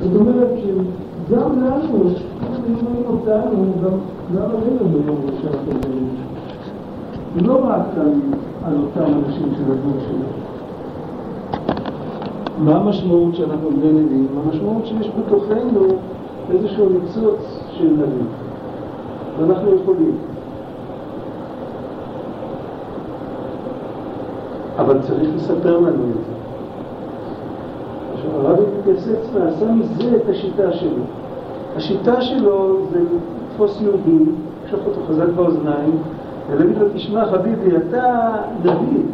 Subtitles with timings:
[0.00, 2.08] זאת אומרת שגם לנו,
[2.68, 3.72] אם אותנו,
[4.34, 6.08] גם עלינו ביום שאנחנו מבינים.
[7.36, 8.12] לא רק על,
[8.64, 10.40] על אותם אנשים של הדור שלנו.
[12.58, 14.28] מה המשמעות שאנחנו בני נביאים?
[14.46, 15.86] המשמעות שיש בתוכנו
[16.50, 18.26] איזשהו ניצוץ של נביא.
[19.38, 20.16] ואנחנו יכולים.
[24.78, 26.49] אבל צריך לספר לנו את זה.
[28.90, 31.02] מתייסץ ועשה מזה את השיטה שלו.
[31.76, 34.30] השיטה שלו זה לתפוס יהודי,
[34.64, 35.98] לשלוח אותו חזק באוזניים,
[36.50, 39.06] ולהגיד לו, תשמע חביבי, אתה דוד,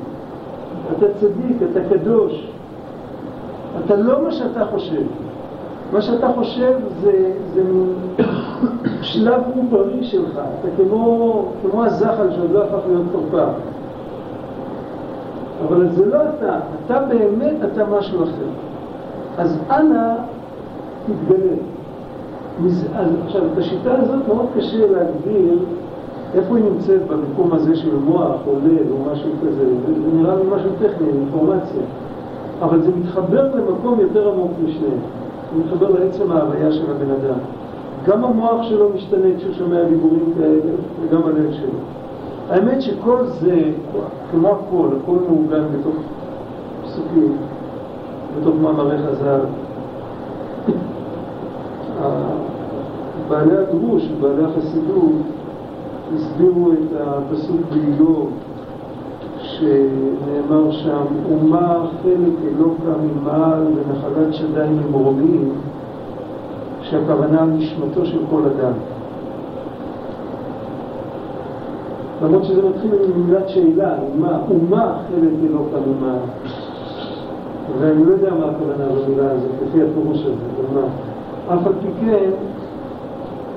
[0.96, 2.50] אתה צדיק, אתה קדוש,
[3.84, 5.02] אתה לא מה שאתה חושב.
[5.92, 7.62] מה שאתה חושב זה, זה
[9.02, 13.48] שלב עוברי שלך, אתה כמו, כמו הזחל שעוד לא הפך להיות קורפר.
[15.68, 18.46] אבל זה לא אתה, אתה באמת, אתה משהו אחר.
[19.38, 20.14] אז אנא
[21.06, 21.56] תתגלה.
[22.66, 25.58] אז עכשיו, את השיטה הזאת מאוד קשה להגדיר
[26.34, 30.42] איפה היא נמצאת במקום הזה של מוח או לב או משהו כזה, זה נראה לי
[30.56, 31.82] משהו טכני, אינפורמציה.
[32.62, 34.98] אבל זה מתחבר למקום יותר עמוק משניהם.
[35.54, 37.38] זה מתחבר לעצם ההוויה של הבן אדם.
[38.06, 41.78] גם המוח שלו משתנה כשהוא שומע דיבורים כאלה, וגם הלב שלו.
[42.50, 43.62] האמת שכל זה,
[44.30, 45.94] כמו הכל, הכל מעוגן בתוך
[46.84, 47.36] פסוקים,
[48.40, 49.40] בתוך מאמרי חז"ל.
[53.28, 55.12] בעלי הדרוש, בעלי החסידות,
[56.16, 58.30] הסבירו את הפסוק באיוב,
[59.42, 65.50] שנאמר שם, אומה חלק אלוקה ממעל ונחלת שדי ממרומים,
[66.82, 68.72] שהכוונה על נשמתו של כל אדם.
[72.22, 73.94] למרות שזה מתחיל עם מילת שאלה,
[74.50, 76.18] אומה חלק אלוקה ממעל.
[77.80, 80.34] ואני לא יודע מה הכוונה במילה הזאת, לפי הפירוש הזה,
[80.68, 80.86] אומה.
[81.54, 82.30] אף על פי כן,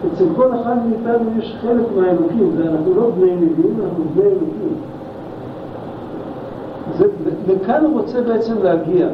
[0.08, 4.76] אצל כל אחד מאיתנו יש חלק מהאלוקים, זה אנחנו לא בני נביאים, אנחנו בני אלוקים.
[7.48, 9.08] וכאן הוא רוצה בעצם להגיע.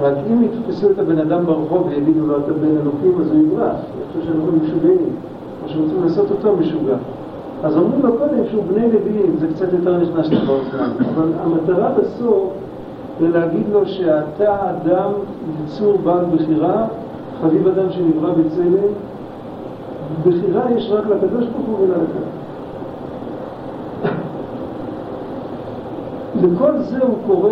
[0.00, 3.70] רק אם יתפסו את הבן אדם ברחוב ויגידו לו אתה בן אלוקים, אז הוא יברח.
[3.70, 4.98] אני חושב שאנחנו משוגעים,
[5.64, 6.96] או שרוצים לעשות אותו משוגע.
[7.62, 10.92] אז אומרים לו קודם שהוא בני נביאים, זה קצת יותר נכנס לך באוזניים.
[11.14, 12.52] אבל המטרה בסוף
[13.20, 15.10] זה להגיד לו שאתה אדם
[15.64, 16.86] יצור בעל בחירה,
[17.40, 18.74] חביב אדם שנברא בצלם,
[20.26, 22.26] בחירה יש רק לקדוש ברוך הוא ולאדם.
[26.54, 27.50] לכל זה הוא קורא,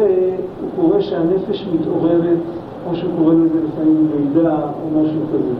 [0.60, 2.38] הוא קורא שהנפש מתעוררת,
[2.86, 5.54] או שהוא קורא לזה לפעמים לידה או משהו כזה.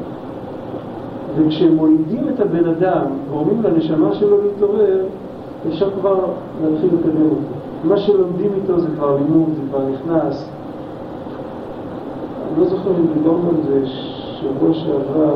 [1.36, 4.98] וכשהם מולידים את הבן אדם, גורמים לנשמה שלו להתעורר,
[5.68, 6.24] אפשר כבר
[6.62, 7.63] להתחיל לקדם אותו.
[7.84, 10.48] מה שלומדים איתו זה כבר לימוד, זה כבר נכנס.
[12.48, 15.34] אני לא זוכר אם דיברנו על זה שבוע שעבר,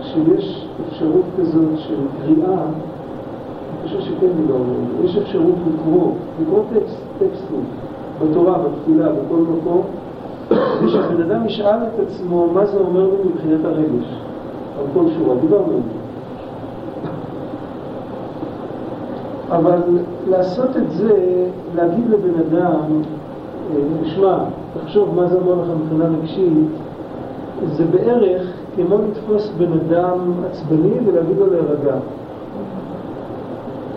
[0.00, 6.12] שיש אפשרות כזאת של קריאה, אני חושב שכן דיברנו על זה, יש אפשרות לקרוא,
[6.42, 7.64] לקרוא טקסט, טקסטים,
[8.22, 9.82] בתורה, בתפילה, בכל מקום,
[10.84, 14.16] ושהבן אדם ישאל את עצמו מה זה אומר לי מבחינת הרגש,
[14.78, 15.95] על כל שורה, דיברנו על זה.
[19.50, 19.78] אבל
[20.28, 21.12] לעשות את זה,
[21.74, 23.02] להגיד לבן אדם,
[24.04, 24.38] שמע,
[24.82, 26.68] תחשוב מה זה אומר לך מבחינה רגשית,
[27.72, 30.18] זה בערך כמו לתפוס בן אדם
[30.50, 31.96] עצבני ולהגיד לו להירגע.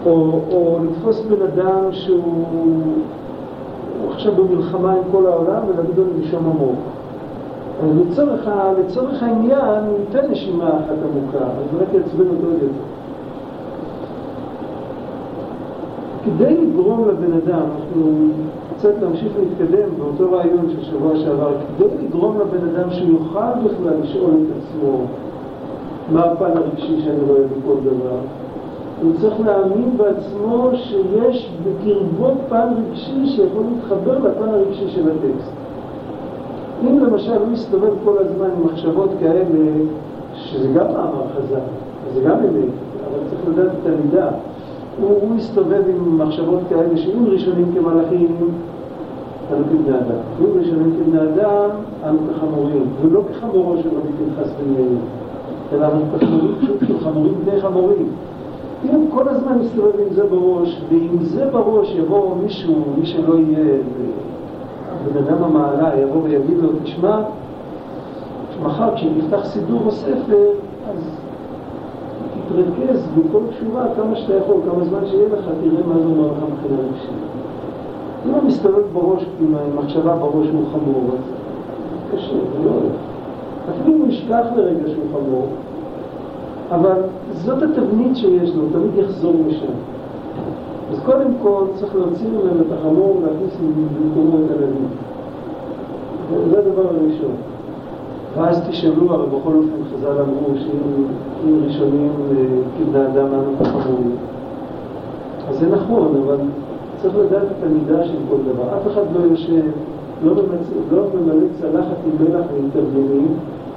[0.06, 2.82] או, או לתפוס בן אדם שהוא
[4.12, 6.76] עכשיו במלחמה עם כל העולם ולהגיד לו לנשום עמוק.
[7.84, 8.50] לצורך,
[8.80, 12.99] לצורך העניין הוא ייתן נשימה אחת עמוקה, אז רק יעצבן אותו יותר.
[16.30, 18.28] כדי לגרום לבן אדם, אנחנו
[18.78, 24.32] קצת להמשיך להתקדם באותו רעיון של שבוע שעבר, כדי לגרום לבן אדם שיוכל בכלל לשאול
[24.32, 25.02] את עצמו
[26.12, 28.18] מה הפן הרגשי שאני רואה בכל דבר,
[29.02, 35.52] הוא צריך להאמין בעצמו שיש בקרבו פן רגשי שיכול להתחבר לפן הרגשי של הטקסט.
[36.84, 39.44] אם למשל הוא מסתובב כל הזמן עם מחשבות כאלה,
[40.36, 41.62] שזה גם מאמר חזק,
[42.14, 42.70] זה גם אמת,
[43.08, 44.30] אבל צריך לדעת את המידה.
[45.02, 48.36] הוא, הוא הסתובב עם מחשבות כאלה שאם ראשונים כמלאכים,
[49.52, 50.20] אנו כבני אדם.
[50.40, 51.70] אם ראשונים כבני אדם,
[52.06, 54.98] אנו כחמורים, ולא כחמורו של רבי פנחס בן מאיר,
[55.74, 58.08] אלא אנו כחמורים פשוט כחמורים בני חמורים.
[58.86, 63.78] אם כל הזמן מסתובב עם זה בראש, ועם זה בראש יבוא מישהו, מי שלא יהיה,
[65.06, 67.22] הבן אדם המעלה יבוא ויגיד לו, תשמע,
[68.64, 70.50] מחר כשנפתח סידור או ספר,
[70.90, 71.20] אז
[72.50, 76.38] תתרכז בכל תשובה כמה שאתה יכול, כמה זמן שיהיה לך, תראה מה זה אומר לך
[76.52, 77.10] מבחינה רגשית.
[78.26, 81.24] אם הוא מסתובב בראש, עם המחשבה בראש הוא חמור, אז
[82.12, 82.96] קשה, זה לא הולך.
[83.70, 85.48] אפילו אם הוא ישכח לרגע שהוא חמור,
[86.72, 87.02] אבל
[87.34, 89.74] זאת התבנית שיש לו, תמיד יחזור משם.
[90.92, 94.88] אז קודם כל צריך להוציא ממנו את החמור ולהכניס במקומו את הלבים.
[96.52, 97.36] זה הדבר הראשון.
[98.38, 102.46] ואז תשאלו, הרי בכל אופן חז"ל אמרו שאם ראשונים אה,
[102.78, 104.16] כבני אדם אנו כחמורים.
[105.50, 106.38] אז זה נכון, אבל
[107.02, 108.78] צריך לדעת את המידה של כל דבר.
[108.78, 109.62] אף אחד לא יושב,
[110.24, 110.68] לא, ממצ...
[110.92, 113.28] לא ממלא צלחת עם מלח ועם תרגילים,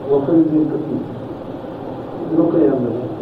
[0.08, 1.02] ואוכל את זה עם כפית.
[2.30, 3.12] זה לא קיים דבר.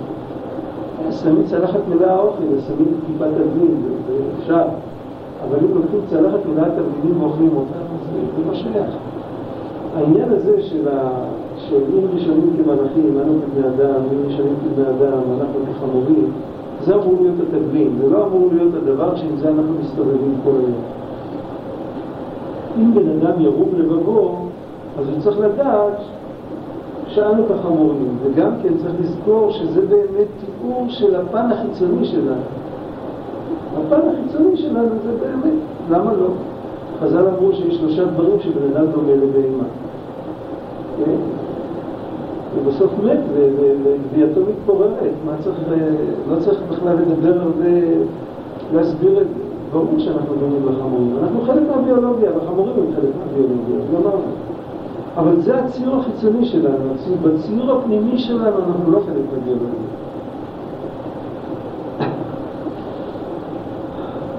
[1.10, 3.76] שמים צלחת מלאה אוכל, ושמים טיפת תבלין,
[4.06, 4.64] זה אפשר.
[5.48, 7.78] אבל אם לוקחים צלחת מלאה תבלינים ואוכלים אותה,
[8.36, 9.09] זה לא שייך.
[9.96, 11.10] העניין הזה של, ה...
[11.56, 16.30] של אם ראשונים כמלאכים, אנו כבני אדם, אם ראשונים כבני אדם, אנחנו כחמורים,
[16.84, 20.82] זה אמור להיות התבלין, זה לא אמור להיות הדבר שעם זה אנחנו מסתובבים כל היום.
[22.78, 24.36] אם בן אדם ירום לבבו,
[24.98, 25.98] אז הוא צריך לדעת
[27.08, 32.42] שאנו כחמורים, וגם כן צריך לזכור שזה באמת תיאור של הפן החיצוני שלנו.
[33.76, 35.54] הפן החיצוני שלנו זה באמת,
[35.90, 36.28] למה לא?
[37.00, 39.64] חז"ל אמרו שיש שלושה דברים שבן אדם דומה לבהמה.
[40.98, 41.16] כן?
[42.56, 45.58] ובסוף מת וגבייתו מתפוררת, מה צריך,
[46.30, 47.94] לא צריך בכלל לדבר זה,
[48.74, 49.50] להסביר את זה.
[49.72, 54.22] ברור שאנחנו דומים לחמורים, אנחנו חלק מהביולוגיה, והחמורים הם חלק מהביולוגיה, גמרנו.
[55.16, 59.80] אבל זה הציור החיצוני שלנו, בציור הפנימי שלנו אנחנו לא חלק מהביולוגיה.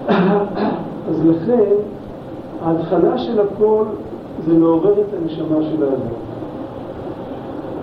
[1.10, 1.74] אז לכן,
[2.64, 3.84] ההתחלה של הכל
[4.46, 6.16] זה לעורר את הנשמה של האדם.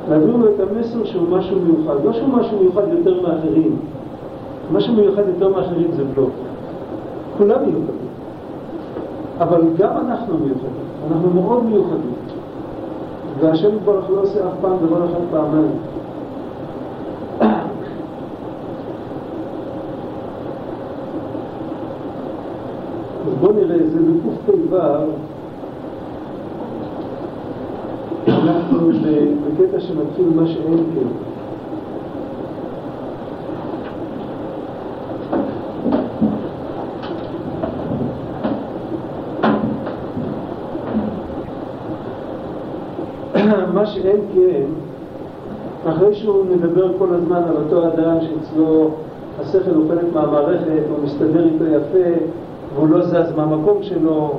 [0.09, 2.05] להעביר לו את המסר שהוא משהו מיוחד.
[2.05, 3.77] לא שהוא משהו מיוחד יותר מאחרים.
[4.73, 6.31] משהו מיוחד יותר מאחרים זה בלוק.
[7.39, 8.09] כולם מיוחדים.
[9.39, 10.71] אבל גם אנחנו מיוחדים.
[11.11, 12.15] אנחנו מאוד מיוחדים.
[13.41, 15.71] והשם יתברך לא עושה אף פעם דבר אחד פעמיים.
[23.69, 24.77] נראה, זה בקפ"ו
[28.29, 31.07] אנחנו בקטע שמתחיל מה שאין כן.
[43.75, 44.65] מה שאין כן,
[45.89, 48.91] אחרי שהוא מדבר כל הזמן על אותו אדם שאצלו
[49.41, 52.25] השכל הוא חלק מהמערכת, הוא מסתדר איתו יפה,
[52.75, 54.31] והוא לא זז מהמקום שלו,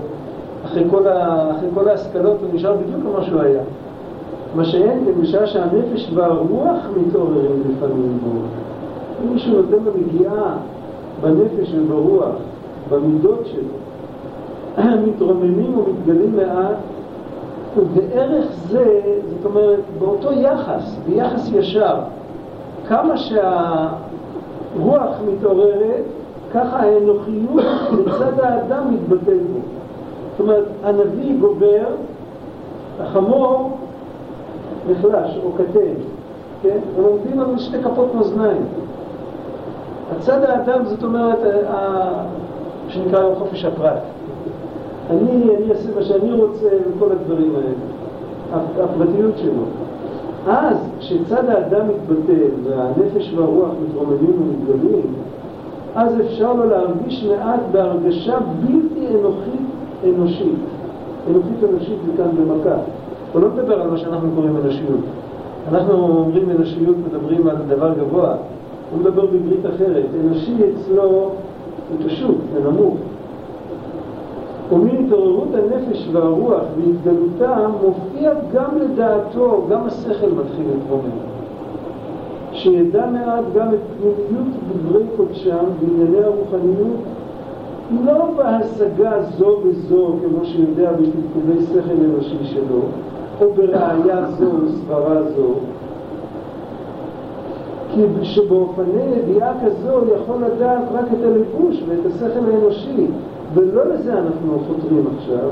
[0.66, 1.52] אחרי כל, ה...
[1.52, 3.62] אחרי כל ההשכלות הוא נשאר בדיוק כמו שהוא היה.
[4.56, 8.30] מה שאין כן, בשעה שהנפש והרוח מתעוררים לפעמים בו.
[9.24, 10.56] אם מישהו נותן לו נגיעה
[11.22, 12.36] בנפש וברוח,
[12.90, 13.74] במידות שלו,
[15.08, 16.78] מתרוממים ומתגלים מעט,
[17.78, 21.96] ובערך זה, זאת אומרת, באותו יחס, ביחס ישר,
[22.88, 23.90] כמה שהרוח
[25.28, 26.04] מתעוררת,
[26.54, 27.64] ככה האנוכיות
[28.06, 29.60] בצד האדם מתבטא בו.
[30.32, 31.86] זאת אומרת, הנביא גובר,
[33.00, 33.78] החמור
[34.90, 35.94] נחלש או קטן,
[36.62, 36.78] כן?
[36.98, 38.66] הם עומדים על שתי כפות מאזניים.
[40.18, 41.40] הצד האדם, זאת אומרת,
[42.88, 44.00] שנקרא היום חופש הפרט.
[45.10, 49.64] אני, אני אעשה מה שאני רוצה וכל הדברים האלה, הפרטיות שלו.
[50.48, 55.14] אז, כשצד האדם מתבטל והנפש והרוח מתרוממים ומתגלים,
[55.96, 59.66] אז אפשר לו להרגיש מעט בהרגשה בלתי אנוכית
[60.04, 60.56] אנושית.
[61.30, 62.76] אנוכית אנושית זה כאן במכה.
[63.34, 65.00] הוא לא מדבר על מה שאנחנו קוראים אנושיות.
[65.72, 68.36] אנחנו אומרים אנושיות, מדברים על דבר גבוה.
[68.92, 70.06] הוא מדבר בברית אחרת.
[70.26, 72.96] אנושי אצלו הוא פשוט, זה נמוך.
[74.72, 81.29] ומהתעוררות הנפש והרוח והתגלותם מופיע גם לדעתו, גם השכל מתחיל להתרומם.
[82.52, 87.00] שידע מעט גם את פנימיות דברי קודשם בענייני הרוחניות,
[88.06, 92.80] לא בהשגה זו וזו, כמו שיודע בתפקודי שכל אנושי שלו,
[93.42, 95.54] או בראייה זו או סברה זו,
[97.94, 103.06] כי שבאופני ידיעה כזו יכול לדעת רק את הלבוש ואת השכל האנושי,
[103.54, 105.50] ולא לזה אנחנו חותרים עכשיו,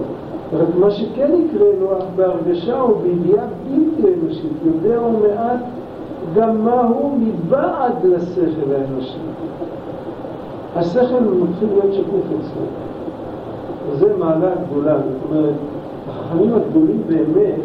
[0.53, 5.59] רק מה שכן יקרה לו בהרגשה או בידיעה בלתי אנושית, יודע הוא מעט
[6.35, 9.17] גם מהו מבעד לשכל האנושי.
[10.75, 12.65] השכל מתחיל להיות שקוף אצלו.
[13.91, 15.53] וזה מעלה גדולה, זאת אומרת,
[16.09, 17.59] החכמים הגדולים באמת,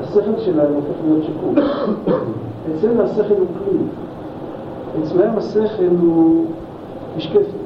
[0.00, 1.64] השכל שלהם הופך להיות שקוף.
[2.76, 3.78] אצלנו השכל הוא כלי.
[5.02, 6.44] אצלם השכל הוא
[7.16, 7.58] משקפת.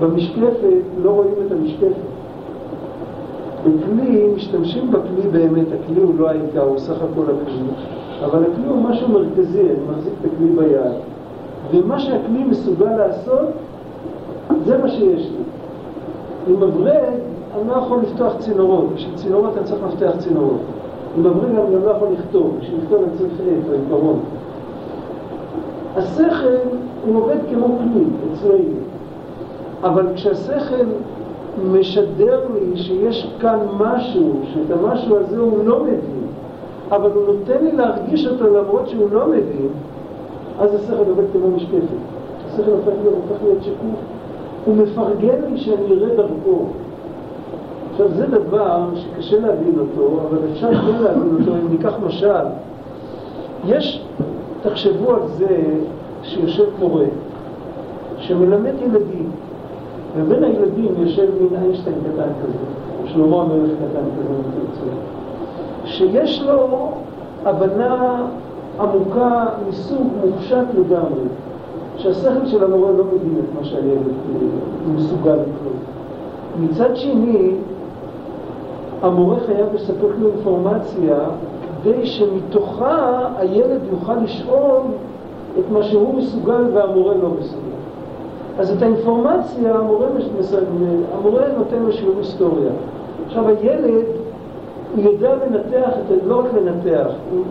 [0.00, 2.16] במשקפת לא רואים את המשקפת.
[3.64, 7.62] בכלי, משתמשים בכלי באמת, הכלי הוא לא העיקר, הוא סך הכל הכלי,
[8.24, 10.92] אבל הכלי הוא משהו מרכזי, אני מחזיק את הכלי ביד,
[11.70, 13.48] ומה שהכלי מסוגל לעשות,
[14.64, 16.54] זה מה שיש לי.
[16.54, 17.14] עם מברג,
[17.54, 20.60] אני לא יכול לפתוח צינורות, בשביל צינורות אני צריך לפתח צינורות.
[21.16, 24.20] עם מברג אני גם לא יכול לכתוב, בשביל לכתוב אני צריך עט או עיקרון.
[25.96, 26.56] השכל
[27.06, 28.74] הוא עובד כמו כלי אצלנו,
[29.82, 30.84] אבל כשהשכל
[31.72, 36.00] משדר לי שיש כאן משהו, שאת המשהו הזה הוא לא מבין,
[36.90, 39.68] אבל הוא נותן לי להרגיש אותו למרות שהוא לא מבין,
[40.58, 41.96] אז השכל עובד כמו משקפת.
[42.46, 44.00] השכל הופך להיות, הופך להיות שקוף.
[44.64, 46.64] הוא מפרגן לי שאני אראה דרכו.
[47.92, 52.46] עכשיו זה דבר שקשה להבין אותו, אבל אפשר כן להבין אותו אם ניקח משל.
[53.66, 54.02] יש,
[54.62, 55.62] תחשבו על זה
[56.22, 57.04] שיושב מורה,
[58.18, 59.30] שמלמד ילדים,
[60.16, 62.58] ובין הילדים יושב מין איינשטיין קטן כזה,
[63.02, 64.90] או שלמה המלך קטן כזה, אם תרצו,
[65.86, 66.90] שיש לו
[67.44, 68.26] הבנה
[68.80, 71.24] עמוקה מסוג מופשט לגמרי,
[71.96, 74.02] שהשכל של המורה לא מבין את מה שהילד
[74.94, 75.72] מסוגל לקרוא.
[76.60, 77.50] מצד שני,
[79.02, 81.16] המורה חייב לספק לו אינפורמציה
[81.82, 84.80] כדי שמתוכה הילד יוכל לשאול
[85.58, 87.76] את מה שהוא מסוגל והמורה לא מסוגל.
[88.58, 90.06] אז את האינפורמציה המורה,
[91.18, 92.70] המורה נותן לו שיעור היסטוריה.
[93.26, 94.04] עכשיו הילד,
[94.96, 95.90] הוא יודע לנתח,
[96.26, 97.44] לא רק לנתח, הוא,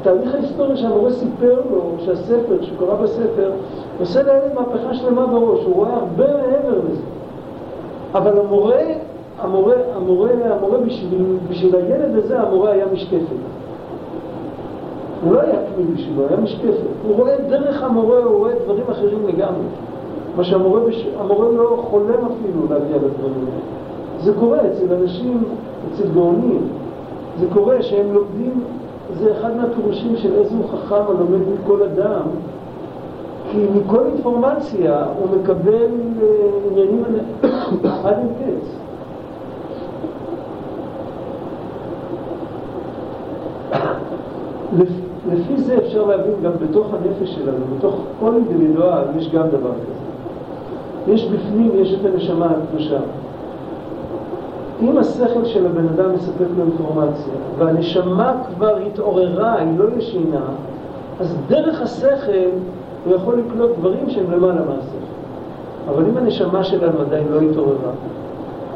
[0.00, 3.50] התהליך ההיסטורי שהמורה סיפר לו, שהספר, שקורה בספר,
[4.00, 7.02] עושה לילד מהפכה שלמה בראש, הוא רואה הרבה מעבר לזה.
[8.14, 8.82] אבל המורה,
[9.38, 13.36] המורה, המורה, המורה בשביל, בשביל הילד הזה, המורה היה משקפת.
[15.24, 16.86] הוא לא היה כלי בשבילו, היה משקפת.
[17.06, 19.66] הוא רואה דרך המורה, הוא רואה דברים אחרים לגמרי.
[20.36, 21.06] מה שהמורה בש...
[21.56, 23.60] לא חולם אפילו להגיע לדברים האלה.
[24.20, 25.44] זה קורה אצל אנשים,
[25.94, 26.68] אצל גאונים.
[27.40, 28.64] זה קורה שהם לומדים,
[29.18, 32.22] זה אחד מהפירושים של איזה הוא חכם הלומד מכל אדם,
[33.52, 36.26] כי מכל אינפורמציה הוא מקבל אה,
[36.70, 37.04] עניינים
[38.04, 38.80] עד אין קץ.
[45.32, 50.00] לפי זה אפשר להבין גם בתוך הנפש שלנו, בתוך כל אינדיבידואל יש גם דבר כזה.
[51.12, 52.98] יש בפנים, יש את הנשמה הקדושה.
[54.82, 60.40] אם השכל של הבן אדם מספק לו אינפורמציה, והנשמה כבר התעוררה, היא לא ישינה,
[61.20, 62.48] אז דרך השכל
[63.04, 65.10] הוא יכול לקלוט דברים שהם למעלה מהשכל.
[65.88, 67.90] אבל אם הנשמה שלנו עדיין לא התעוררה,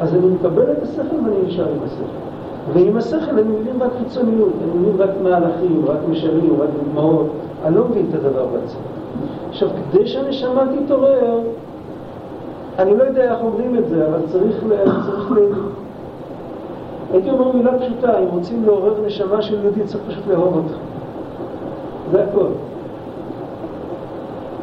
[0.01, 2.25] אז אני מקבל את השכל ואני נשאר עם השכל.
[2.73, 7.27] ועם השכל אני מבין רק חיצוניות, אני מבין רק מהלכים, רק משלים, רק דוגמאות,
[7.65, 8.81] אני לא מבין את הדבר בעצמי.
[9.49, 11.41] עכשיו, כדי שהנשמה תתעורר,
[12.79, 14.65] אני לא יודע איך אומרים את זה, אבל צריך.
[15.29, 15.59] צריך.
[17.15, 20.77] הייתי אומר מילה פשוטה, אם רוצים לעורר נשמה של יהודי, צריך פשוט לאהוב אותך.
[22.13, 22.47] זה הכל.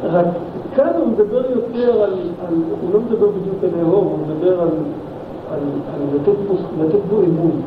[0.04, 0.26] רק
[0.74, 2.12] כאן הוא מדבר יותר על,
[2.46, 4.68] על הוא לא מדבר בדיוק על לאהוב, הוא מדבר על,
[5.50, 5.60] על,
[5.94, 6.54] על לתת, בו,
[6.84, 7.60] לתת בו אמון.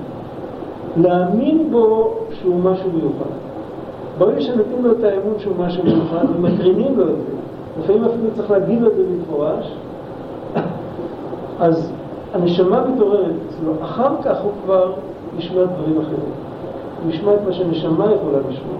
[0.98, 3.36] להאמין בו שהוא משהו מיוחד.
[4.18, 7.34] ברגע שנותנים לו את האמון שהוא משהו מיוחד ומקרינים לו את זה,
[7.80, 9.76] לפעמים אפילו צריך להגיד לו את זה במפורש,
[11.60, 11.92] אז
[12.36, 14.92] הנשמה מתעוררת אצלו, אחר כך הוא כבר
[15.38, 16.32] ישמע דברים אחרים.
[17.04, 18.78] הוא ישמע את מה שהנשמה יכולה לשמוע.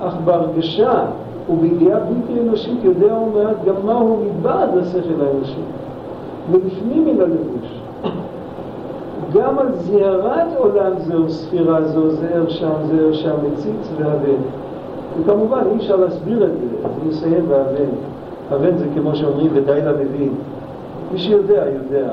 [0.00, 1.04] אך בהרגשה
[1.50, 5.60] ובידיעה בלתי אנושית יודע הוא מעט גם מהו מבעד לשכל האנושי,
[6.50, 7.81] ובפנים מן הלבוש.
[9.34, 14.42] גם על זהרת עולם זהו ספירה זו, זהר שם, זהר שם, מציץ והבן.
[15.20, 17.90] וכמובן אי אפשר להסביר את זה, אני אסיים בהבן.
[18.50, 20.34] הבן זה כמו שאומרים ודי למבין.
[21.12, 22.12] מי שיודע, יודע.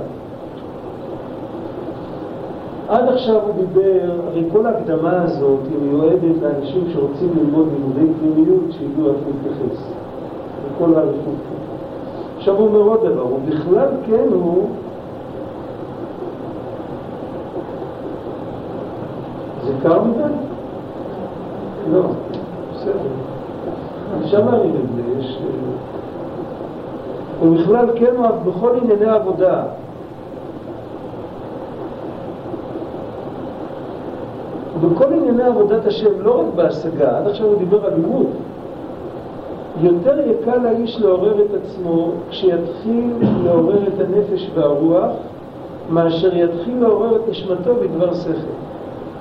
[2.87, 8.63] עד עכשיו הוא דיבר, הרי כל ההקדמה הזאת היא מיועדת לאנשים שרוצים ללמוד לימודי פנימיות
[8.69, 9.83] שידעו איך להתייחס.
[10.65, 11.33] וכל האריכות.
[12.37, 14.67] עכשיו הוא אומר עוד דבר, הוא בכלל כן הוא
[19.83, 20.33] זה קר מדי?
[21.91, 22.01] לא,
[22.73, 22.91] בסדר.
[24.23, 25.39] אפשר להרים את זה, יש...
[27.39, 28.13] הוא בכלל כן
[28.45, 29.63] בכל ענייני עבודה.
[34.81, 38.27] ובכל ענייני עבודת השם, לא רק בהשגה, עד עכשיו הוא דיבר על לימוד.
[39.81, 45.11] יותר יקל לאיש לעורר את עצמו כשיתחיל לעורר את הנפש והרוח,
[45.89, 48.58] מאשר יתחיל לעורר את נשמתו בדבר שכל.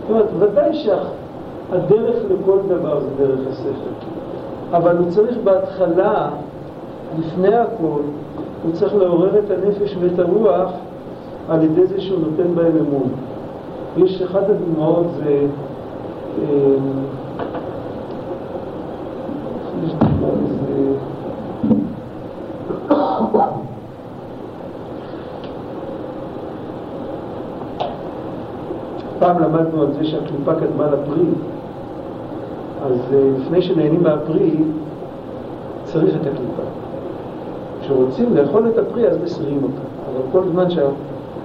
[0.09, 4.07] זאת אומרת, ודאי שהדרך לכל דבר זה דרך השכל.
[4.73, 6.29] אבל הוא צריך בהתחלה,
[7.19, 8.01] לפני הכל,
[8.63, 10.71] הוא צריך לעורר את הנפש ואת הרוח
[11.49, 13.09] על ידי זה שהוא נותן בהם אמון.
[13.97, 15.47] יש אחת הדוגמאות זה
[16.43, 16.77] אה,
[29.29, 31.27] פעם למדנו על זה שהקליפה קדמה לפרי,
[32.87, 34.57] אז אה, לפני שנהנים מהפרי,
[35.85, 36.63] צריך את הקליפה.
[37.81, 39.81] כשרוצים לאכול את הפרי, אז מסירים אותה.
[40.13, 40.83] אבל כל זמן, שה,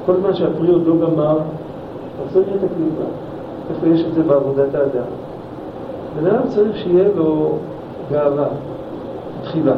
[0.05, 3.03] כל זמן שהפרי עוד לא גמר, אז צריך את הקליפה.
[3.69, 5.07] איפה יש את זה בעבודת האדם?
[6.15, 7.57] בן אדם צריך שיהיה לו
[8.11, 8.47] גאווה,
[9.43, 9.75] תחילה.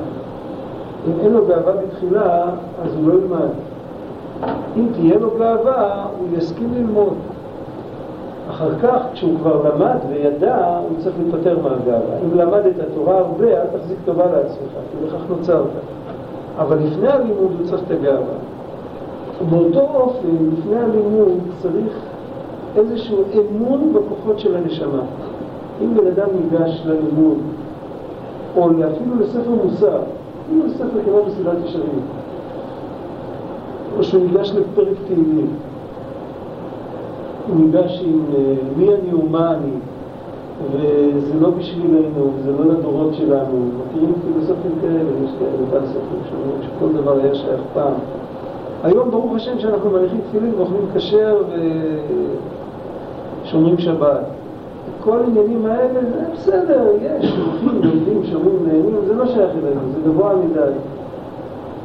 [1.08, 2.44] אם אין לו גאווה בתחילה,
[2.84, 3.50] אז הוא לא ילמד.
[4.78, 7.14] אם תהיה לו גאווה, הוא יסכים ללמוד.
[8.50, 12.18] אחר כך, כשהוא כבר למד וידע, הוא צריך להיפטר מהגאווה.
[12.26, 15.68] אם למד את התורה הרבה, אל תחזיק טובה לעצמך, כי לכך נוצרת.
[16.58, 18.36] אבל לפני הלימוד הוא צריך את הגאווה.
[19.50, 21.94] באותו אופן, לפני הלימוד צריך
[22.76, 25.02] איזשהו אמון בכוחות של הנשמה.
[25.82, 27.38] אם בן אדם ניגש ללימוד,
[28.58, 30.00] או אפילו לספר מוסר,
[30.46, 32.00] אפילו לספר כמו בסדרת ישרים,
[33.98, 35.48] או שהוא ניגש לפרק תהילים,
[37.48, 39.72] הוא ניגש עם אה, מי אני ומה אני,
[40.72, 43.70] וזה לא בשבילנו, זה לא לדורות שלנו.
[43.90, 47.94] מכירים פילוסופים כאלה, יש כאלה פילוסופים שאומרים שכל דבר היה שייך פעם.
[48.84, 51.38] היום ברוך השם שאנחנו מניחים תפילין ואוכלים כשר
[53.44, 54.22] ושומרים שבת.
[55.04, 60.10] כל העניינים האלה, זה בסדר, יש, הולכים, לומדים, שומעים, נהנים, זה לא שייך אלינו, זה
[60.10, 60.72] גבוה מדי.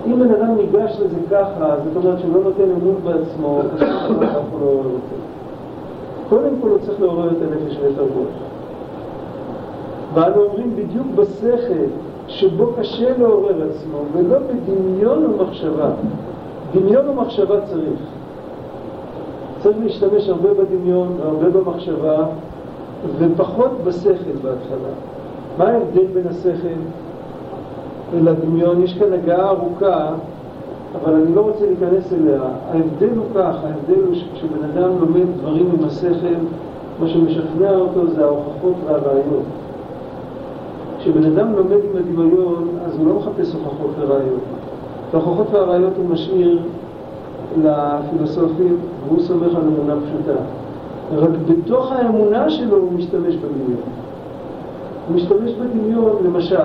[0.06, 3.60] אם בן אדם ניגש לזה ככה, זאת אומרת שהוא לא נותן אמון בעצמו,
[4.20, 5.19] אנחנו לא רוצים.
[6.30, 8.28] קודם כל הוא צריך לעורר את הנפש ואת הרוח.
[10.14, 11.84] ואנו אומרים בדיוק בשכל,
[12.28, 15.90] שבו קשה לעורר עצמו, ולא בדמיון ומחשבה.
[16.74, 18.00] דמיון ומחשבה צריך.
[19.62, 22.24] צריך להשתמש הרבה בדמיון והרבה במחשבה,
[23.18, 24.90] ופחות בשכל בהתחלה.
[25.58, 26.80] מה ההבדל בין השכל
[28.14, 28.82] לדמיון?
[28.82, 30.10] יש כאן הגעה ארוכה,
[30.94, 32.40] אבל אני לא רוצה להיכנס אליה.
[32.70, 36.40] ההבדל הוא כך, ההבדל הוא שכשבן אדם לומד דברים עם השכל,
[37.00, 39.44] מה שמשכנע אותו זה ההוכחות והראיות.
[40.98, 44.40] כשבן אדם לומד עם הדמיון, אז הוא לא מחפש הוכחות וראיות.
[45.08, 46.58] את ההוכחות והראיות הוא משאיר
[47.62, 48.76] לפילוסופים,
[49.06, 50.38] והוא סומך על אמונה פשוטה.
[51.16, 53.80] רק בתוך האמונה שלו הוא משתמש בדמיון.
[55.08, 56.56] הוא משתמש בדמיון, למשל,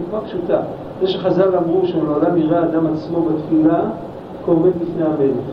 [0.00, 0.60] דוגמה פשוטה,
[1.04, 3.80] זה שחז"ל אמרו שלעולם יראה אדם עצמו בתפילה
[4.44, 5.44] כעומד לפני המלך.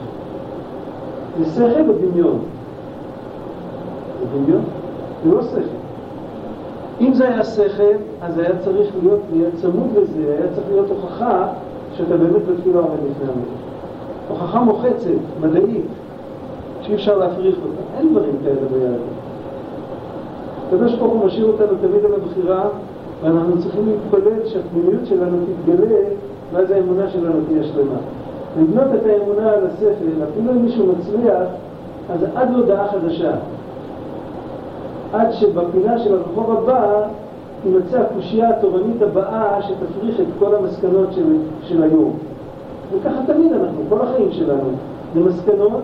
[1.40, 2.40] זה שכל או דמיון?
[4.20, 4.62] זה דמיון?
[5.24, 5.82] זה לא שכל.
[7.02, 11.48] אם זה היה שכל, אז היה צריך להיות, להיות צמוד לזה, היה צריך להיות הוכחה
[11.94, 13.62] שאתה באמת בתפילה עומד לפני המלך.
[14.30, 15.10] הוכחה מוחצת,
[15.42, 15.86] מדעית,
[16.82, 17.98] שאי אפשר להפריך אותה.
[17.98, 19.00] אין דברים כאלה ביהדות.
[20.68, 22.64] הקדוש ברוך הוא משאיר אותנו תמיד על הבחירה,
[23.24, 26.00] ואנחנו צריכים להתפלל שהפנימיות שלנו תתגלה,
[26.54, 27.98] ואז האמונה שלנו תהיה שלמה.
[28.60, 31.48] לבנות את האמונה על השכל, אפילו אם מישהו מצליח,
[32.10, 33.32] אז עד להודעה חדשה.
[35.14, 37.04] עד שבפינה של הרחוב הבא
[37.64, 42.14] תימצא הקושייה התורנית הבאה שתפריך את כל המסקנות של, של היום.
[42.94, 44.70] וככה תמיד אנחנו, כל החיים שלנו,
[45.14, 45.82] זה מסקנות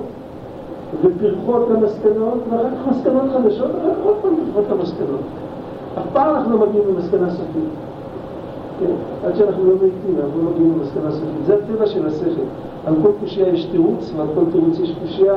[1.03, 5.19] ופרחות למסקנות, ואחר כך מסקנות חדשות, ואחר כך עוד פעם פרחות למסקנות.
[5.97, 7.69] אף פעם אנחנו לא מגיעים למסקנה סופית.
[8.79, 11.45] כן, עד שאנחנו לא מתים, אנחנו לא מגיעים למסקנה סופית.
[11.45, 12.47] זה הטבע של השכל.
[12.85, 15.33] על כל קושייה יש תירוץ, ועל כל תירוץ יש קושייה.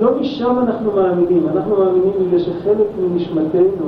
[0.00, 3.86] לא משם אנחנו מאמינים, אנחנו מאמינים בגלל שחלק מנשמתנו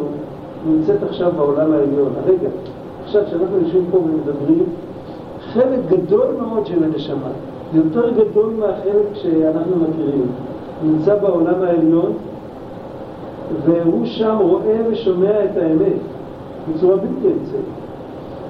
[0.66, 2.12] נמצאת עכשיו בעולם העליון.
[2.24, 2.48] הרגע,
[3.04, 4.64] עכשיו כשאנחנו יושבים פה ומדברים,
[5.52, 7.28] חלק גדול מאוד של הנשמה,
[7.74, 10.26] יותר גדול מהחלק שאנחנו מכירים,
[10.84, 12.12] נמצא בעולם העליון,
[13.64, 15.98] והוא שם רואה ושומע את האמת
[16.68, 17.64] בצורה בלתי אמצעית.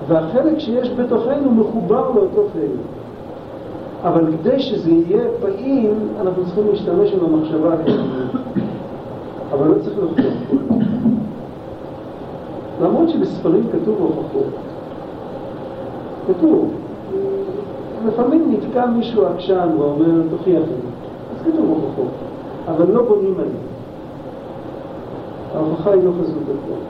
[0.09, 2.81] והחלק שיש בתוכנו מחובר לאותו חלק.
[4.05, 7.75] אבל כדי שזה יהיה פעיל, אנחנו צריכים להשתמש עם המחשבה
[9.53, 10.79] אבל לא צריך לחשוב.
[12.83, 14.53] למרות שבספרים כתוב הוכחות.
[16.29, 16.71] כתוב.
[18.07, 20.91] לפעמים נתקע מישהו עקשן ואומר, תוכיח לי.
[21.35, 22.11] אז כתוב הוכחות.
[22.69, 23.72] אבל לא בונים עליהם.
[25.55, 26.81] ההוכחה היא לא חזות הכל.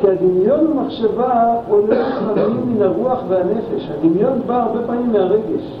[0.00, 3.88] כי הדמיון ומחשבה עולה לפעמים מן הרוח והנפש.
[3.90, 5.80] הדמיון בא הרבה פעמים מהרגש.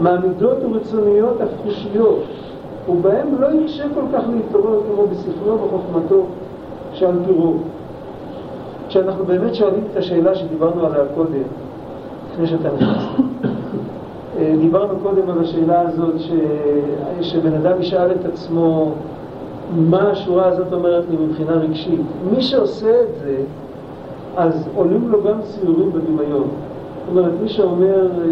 [0.00, 2.22] מהמידות ורצוניות הפחושיות,
[2.88, 6.26] ובהם לא יקשה כל כך להתעורר כמו בספרו וחוכמתו
[6.92, 7.62] שעל פי רוב.
[8.88, 11.42] כשאנחנו באמת שואלים את השאלה שדיברנו עליה קודם,
[12.32, 13.04] לפני שאתה נכנס.
[14.38, 16.30] אה, דיברנו קודם על השאלה הזאת ש...
[17.20, 18.92] שבן אדם ישאל את עצמו
[19.72, 22.00] מה השורה הזאת אומרת לי מבחינה רגשית.
[22.30, 23.36] מי שעושה את זה,
[24.36, 26.48] אז עולים לו גם ציורים בדמיון.
[27.06, 28.26] זאת אומרת, מי שאומר אה,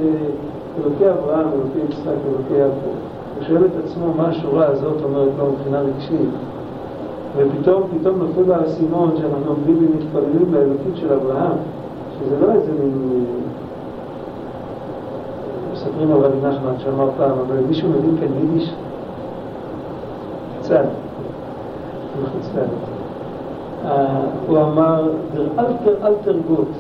[0.81, 2.97] אלוקי אברהם, אלוקי יצחק, אלוקי יעקב,
[3.37, 6.29] הוא שואל את עצמו מה השורה הזאת אומרת לו מבחינה רגשית.
[7.37, 11.57] ופתאום, פתאום נופל האסימון שאנחנו עומדים ומתפללים לאלוקית של אברהם,
[12.19, 13.25] שזה לא איזה מין...
[15.73, 18.75] מספרים על רבי נחמן שאמר פעם, אבל מישהו מבין כאן יידיש?
[20.61, 20.85] קצת,
[22.23, 23.03] מחוץ לארץ.
[24.47, 25.11] הוא אמר,
[25.57, 26.75] alter alter Gott,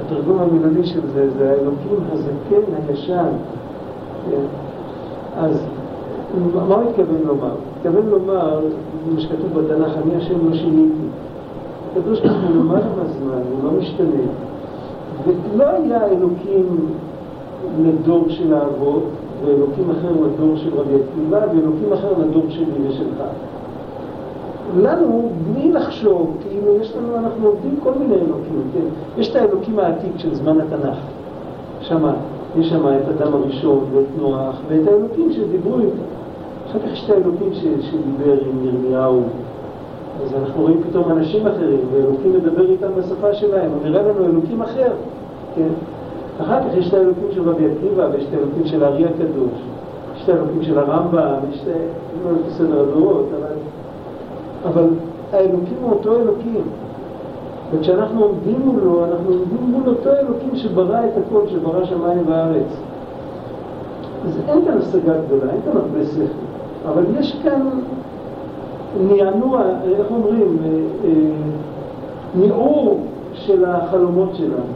[0.00, 3.32] התרגום המילולי של זה, זה האלוקים הזקן הישן.
[4.30, 4.44] כן?
[5.36, 5.60] אז
[6.68, 7.54] מה הוא התכוון לומר?
[7.76, 8.60] התכוון לומר,
[9.14, 11.06] מה שכתוב בתנ"ך, אני השם לא שיניתי.
[11.92, 14.22] הקדוש ברוך הוא למעלה מהזמן, הוא לא משתנה.
[15.26, 16.86] ולא היה אלוקים
[17.82, 19.02] לדור של האבות,
[19.44, 23.22] ואלוקים אחר לדור של רבי עקיבא, ואלוקים אחר לדור שלי ושלך.
[24.76, 29.20] לנו, בלי לחשוב, כאילו יש לנו, אנחנו עובדים כל מיני אלוקים, כן?
[29.20, 30.96] יש את האלוקים העתיק של זמן התנ"ך.
[31.80, 32.12] שמה,
[32.58, 36.02] יש שם את אדם הראשון ואת נוח, ואת האלוקים שדיברו איתו.
[36.70, 39.22] אחר כך יש את האלוקים ש, שדיבר עם ירמיהו.
[40.24, 44.62] אז אנחנו רואים פתאום אנשים אחרים, ואלוקים מדבר איתם בשפה שלהם, הוא נראה לנו אלוקים
[44.62, 44.92] אחר,
[45.54, 45.68] כן?
[46.40, 49.58] אחר כך יש את האלוקים של רבי עקיבא, ויש את האלוקים של הארי הקדוש,
[50.16, 51.66] יש את האלוקים של הרמב"ם, יש את...
[52.24, 53.54] לא לפי סדר הדורות, אבל...
[54.64, 54.88] אבל
[55.32, 56.62] האלוקים הוא אותו אלוקים.
[57.72, 62.76] וכשאנחנו עומדים מולו, אנחנו עומדים מול אותו אלוקים שברא את הכל, שברא שמיים וארץ.
[64.24, 67.68] אז אין כאן השגה גדולה, אין כאן הרבה שכל, אבל יש כאן
[69.00, 69.62] נענוע,
[69.98, 70.68] איך אומרים, אה,
[71.04, 71.10] אה,
[72.34, 74.74] ניעור של החלומות שלנו.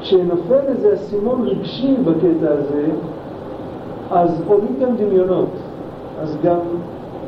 [0.00, 2.86] וכשנופל איזה אסימון רגשי בקטע הזה,
[4.10, 5.48] אז עולים גם דמיונות.
[6.22, 6.58] אז גם,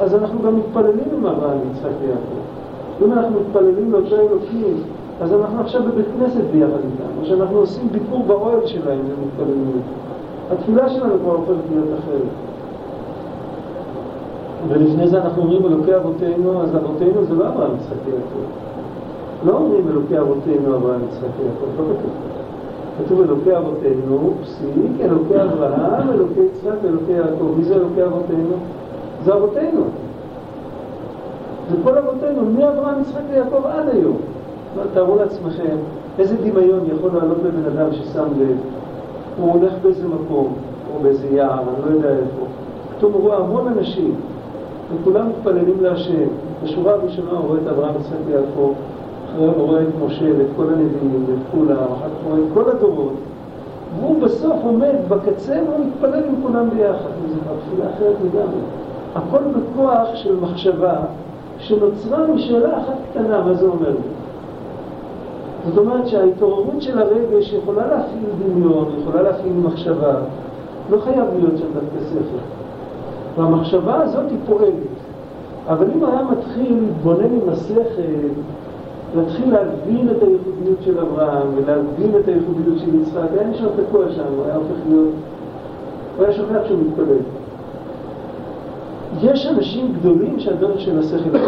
[0.00, 2.44] אז אנחנו גם מתפללים עם אברהם, יצחק ויעקב.
[3.04, 4.76] אם אנחנו מתפללים לאותו אלוקים,
[5.20, 9.80] אז אנחנו עכשיו בבית כנסת ביחד איתם, או שאנחנו עושים ביקור באוהל שלהם ומתפללים.
[10.52, 12.28] התפילה שלנו כבר הופכת להיות אחרת.
[14.68, 18.46] ולפני זה אנחנו אומרים אלוקי אבותינו, אז אבותינו זה לא אברהם, יצחק ויעקב.
[19.46, 22.11] לא אומרים אלוקי אבותינו אברהם, יצחק ויעקב, לא כתוב.
[22.98, 27.44] כתוב אלוקי אבותינו, פסיק, אלוקי אברהם, אלוקי יצחק ואלוקי יעקב.
[27.57, 28.57] מי זה אלוקי אבותינו?
[29.24, 29.82] זה אבותינו.
[31.70, 34.16] זה כל אבותינו, מאברהם, יצחק ויעקב עד היום.
[34.94, 35.76] תארו לעצמכם
[36.18, 38.56] איזה דמיון יכול לעלות לבן אדם ששם לב.
[39.40, 40.52] הוא הולך באיזה מקום,
[40.94, 42.46] או באיזה יער, אני לא יודע איפה.
[42.96, 44.14] פתאום הוא רואה המון אנשים,
[44.94, 46.28] וכולם מתפללים להשם.
[46.64, 48.72] בשורה הראשונה הוא רואה את אברהם, יצחק ויעקב,
[49.30, 52.54] אחרי הוא רואה את משה ואת כל הנביאים ואת כולם, אחר כך הוא רואה את
[52.54, 53.14] כל הדורות.
[54.00, 57.10] והוא בסוף עומד בקצה והוא מתפלל עם כולם ביחד.
[57.24, 58.83] וזו כבר תפילה אחרת לגמרי.
[59.14, 60.94] הכל בכוח של מחשבה
[61.59, 63.92] שנוצרה משאלה אחת קטנה, מה זה אומר?
[65.68, 70.14] זאת אומרת שההתעוררות של הרגש יכולה להפעיל דמיון, יכולה להפעיל מחשבה,
[70.90, 72.38] לא חייב להיות שם דווקא ספר.
[73.37, 74.74] והמחשבה הזאת היא פועלת.
[75.68, 78.03] אבל אם היה מתחיל להתבונן עם השכל,
[79.16, 84.22] להתחיל להבין את הייחודיות של אברהם ולהבין את הייחודיות של יצחק, היה נשאר תקוע שם,
[84.37, 85.09] הוא היה הופך להיות...
[86.16, 87.43] הוא היה שוכח שהוא מתפלל.
[89.22, 91.38] יש אנשים גדולים שהדרך של השכל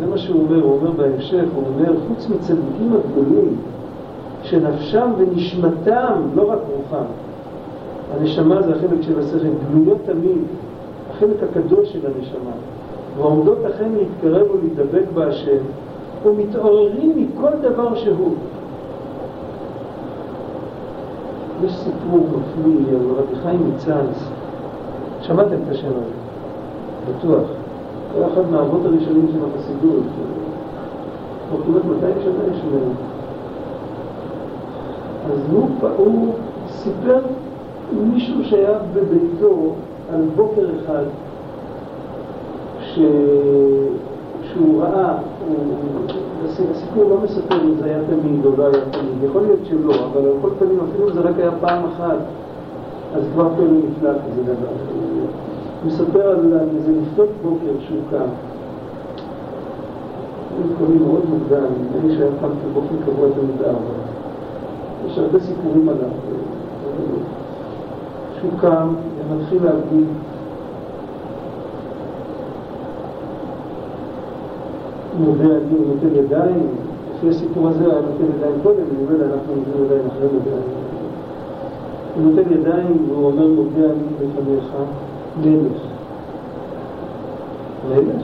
[0.00, 3.56] זה מה שהוא אומר, הוא אומר בהמשך, הוא אומר, חוץ מצדיקים הגדולים,
[4.42, 7.04] שנפשם ונשמתם, לא רק רוחם,
[8.14, 10.42] הנשמה זה החלק של השכל, גלויות תמיד,
[11.10, 12.50] החלק הקדוש של הנשמה,
[13.16, 15.62] ועומדות אכן להתקרב ולהידבק בהשם,
[16.24, 18.34] ומתעוררים מכל דבר שהוא.
[21.64, 24.30] יש סיפור מפליא על רבי חיים מצאנז,
[25.22, 26.19] שמעתם את השם הזה?
[27.08, 27.42] בטוח.
[28.14, 30.02] היה אחד מהאבות הראשונים של החסידות,
[31.48, 32.92] כבר כמעט 200 שנה יש ממנו.
[35.32, 36.34] אז הוא, הוא
[36.68, 37.18] סיפר
[37.92, 39.72] מישהו שהיה בביתו
[40.12, 41.04] על בוקר אחד,
[42.80, 42.98] ש...
[44.52, 45.14] שהוא ראה,
[45.48, 45.56] הוא...
[46.70, 50.26] הסיפור לא מספר אם זה היה תמיד או לא היה תמיד, יכול להיות שלא, אבל
[50.26, 52.16] על כל פנים אפילו זה רק היה פעם אחת,
[53.14, 55.19] אז כבר פלא נפלא כזה דבר.
[55.82, 58.30] הוא מספר על איזה לפנות בוקר שהוא קם.
[60.56, 63.94] היו קמים מאוד מוקדם, נדמה לי שהיה קם באופן קבוע תמיד ארבע.
[65.06, 66.08] יש הרבה סיפורים עליו.
[68.40, 68.88] שהוא קם
[69.30, 70.06] ומתחיל להגיד
[75.18, 76.66] מודה אני, הוא נוטל ידיים,
[77.16, 80.56] לפי הסיפור הזה הוא היה נוטל ידיים קודם, אני יודע, אנחנו נוטל ידיים אחרי מודה.
[82.16, 84.74] הוא נוטל ידיים והוא אומר מודה אני לפניך
[85.36, 85.82] מלך.
[87.88, 88.22] מלך?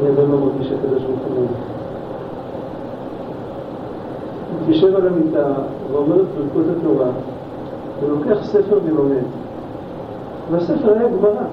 [0.00, 1.50] אני עדיין לא מרגיש שהקדוש ברוך הוא מלך.
[4.62, 5.52] מתיישב על המיטה
[5.92, 7.10] ואומר את ברכות התורה
[8.00, 9.24] ולוקח ספר ולומד.
[10.50, 11.44] והספר היה גמרא.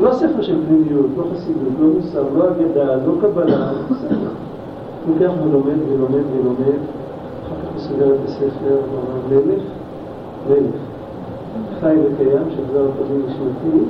[0.00, 4.30] לא ספר של פנימיות, לא חסידות, לא מוסר, לא אגדה, לא קבלה, ספר.
[5.08, 6.78] לוקח ולומד ולומד ולומד,
[8.24, 9.62] הספר ואומר מלך,
[10.48, 10.80] מלך.
[11.80, 13.84] חי וקיים, שחזר הקודם נשמתי,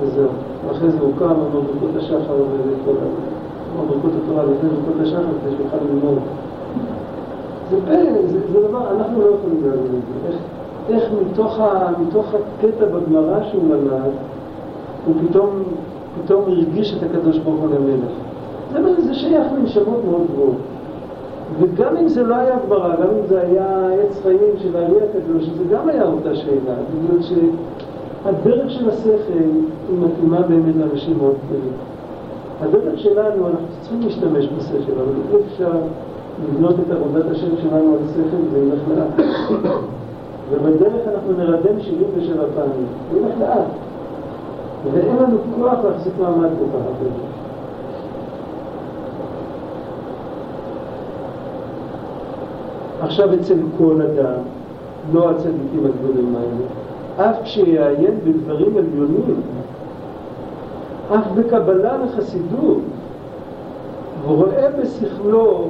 [0.00, 0.28] וזהו.
[0.66, 3.06] ואחרי זה הוא קם, אמר ברכות השחר וכל ה...
[3.74, 6.18] אמר ברכות התורה לפני ברכות השחר כדי שיוכל ללמוד.
[7.70, 10.28] זה פלא, זה, זה דבר, אנחנו לא יכולים להבין את זה.
[10.28, 10.36] איך,
[10.88, 14.10] איך מתוך, ה, מתוך הקטע בגמרא שהוא למד,
[15.06, 15.50] הוא פתאום,
[16.24, 18.94] פתאום הרגיש את הקדוש ברוך הוא למלך.
[19.04, 20.56] זה שייך לנשמות מאוד גבוהות.
[21.60, 25.44] וגם אם זה לא היה גמרא, גם אם זה היה עץ חיים של הארי הקדוש,
[25.44, 29.32] זה גם היה אותה שאלה, בגלל שהדרך של השכל
[29.88, 31.72] היא מתאימה באמת לאנשים מאוד גדולים.
[32.60, 35.70] הדרך שלנו, אנחנו צריכים להשתמש בשכל, אבל אי אפשר
[36.48, 39.26] לבנות את עבודת השם שלנו על השכל, זה ילך לאט.
[40.50, 43.66] ובדרך אנחנו נרדם 77 פעמים, זה ילך לאט.
[44.92, 47.33] ואין לנו כוח להחזיק מעמד כל כך הרבה.
[53.00, 54.40] עכשיו אצל כל אדם,
[55.12, 59.40] לא הצדיקים הגדולים האלה, אף כשיעיין בדברים עליונים,
[61.14, 62.80] אף בקבלה וחסידות,
[64.26, 65.68] ורואה בשכלו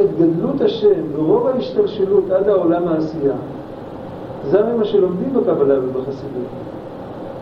[0.00, 3.34] את גדלות השם ורוב ההשתלשלות עד העולם העשייה,
[4.50, 6.48] זה הרי מה שלומדים בקבלה ובחסידות.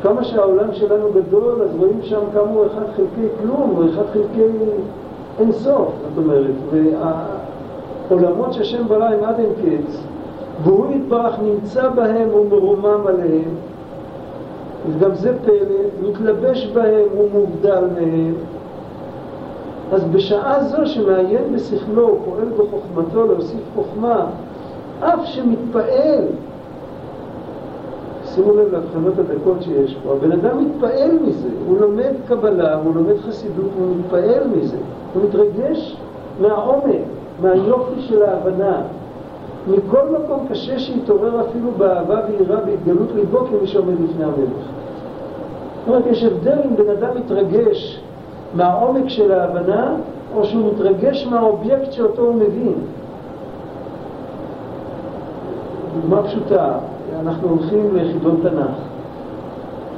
[0.03, 4.43] כמה שהעולם שלנו גדול, אז רואים שם כמה הוא אחד חלקי כלום, או אחד חלקי
[5.39, 6.55] אין סוף, זאת אומרת.
[8.13, 10.03] והעולמות שהשם ברא הם עד אין קץ,
[10.63, 13.55] והוא יתברך נמצא בהם ומרומם עליהם,
[14.91, 18.35] וגם זה פלא, מתלבש בהם ומובדל מהם.
[19.93, 24.27] אז בשעה זו שמעיין בשכלו, פועל בחוכמתו להוסיף חוכמה,
[25.01, 26.25] אף שמתפעל
[28.25, 30.13] שימו לב להבחנות הדקות שיש פה.
[30.13, 34.77] הבן אדם מתפעל מזה, הוא לומד קבלה, הוא לומד חסידות, הוא מתפעל מזה.
[35.15, 35.97] הוא מתרגש
[36.41, 37.03] מהעומק,
[37.43, 38.83] מהיופי של ההבנה.
[39.67, 44.67] מכל מקום קשה שיתעורר אפילו באהבה ויראה והתגלות ליבו כמי שעומד לפני המלך.
[45.79, 48.01] זאת אומרת, יש הבדל אם בן אדם מתרגש
[48.55, 49.95] מהעומק של ההבנה,
[50.35, 52.75] או שהוא מתרגש מהאובייקט שאותו הוא מבין.
[56.01, 56.73] דוגמה פשוטה,
[57.21, 58.77] אנחנו הולכים לחידון תנ"ך,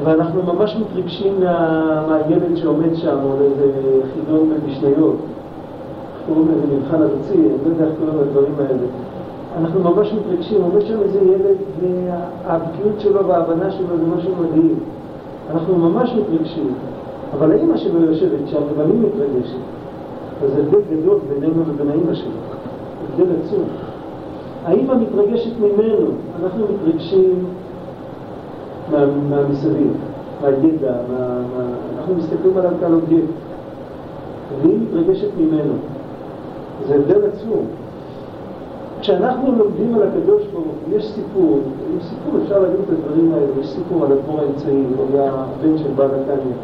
[0.04, 3.72] ואנחנו ממש מתרגשים מה, מהילד שעומד שם, או לאיזה
[4.14, 5.16] חידון במשניות.
[6.26, 8.86] קוראים לזה מבחן ארצי, אני לא יודע איך קוראים לדברים האלה.
[9.60, 14.74] אנחנו ממש מתרגשים, עומד שם איזה ילד, והבקיאות שלו וההבנה שלו זה משהו מדהים.
[15.50, 16.74] אנחנו ממש מתרגשים.
[17.38, 19.58] אבל האימא שלו יושבת שם, וגם היא מתרגשת.
[20.44, 22.30] אז הבדל גדול בינינו לבין האימא שלו.
[23.12, 23.64] הבדל עצום.
[24.64, 26.06] האימא מתרגשת ממנו,
[26.42, 27.44] אנחנו מתרגשים
[28.92, 29.92] מה, מהמסביב,
[30.42, 31.64] מהידע, מה, מה,
[31.98, 33.26] אנחנו מסתכלים עליו כאן אובייקט,
[34.62, 35.72] והיא מתרגשת ממנו.
[36.88, 37.66] זה הבדל עצום.
[39.00, 41.60] כשאנחנו לומדים על הקדוש ברוך הוא, יש סיפור,
[41.98, 45.90] יש סיפור, אפשר להגיד את הדברים האלה, יש סיפור על הדבור האמצעי, היה הבן של
[45.96, 46.54] בעל התניא,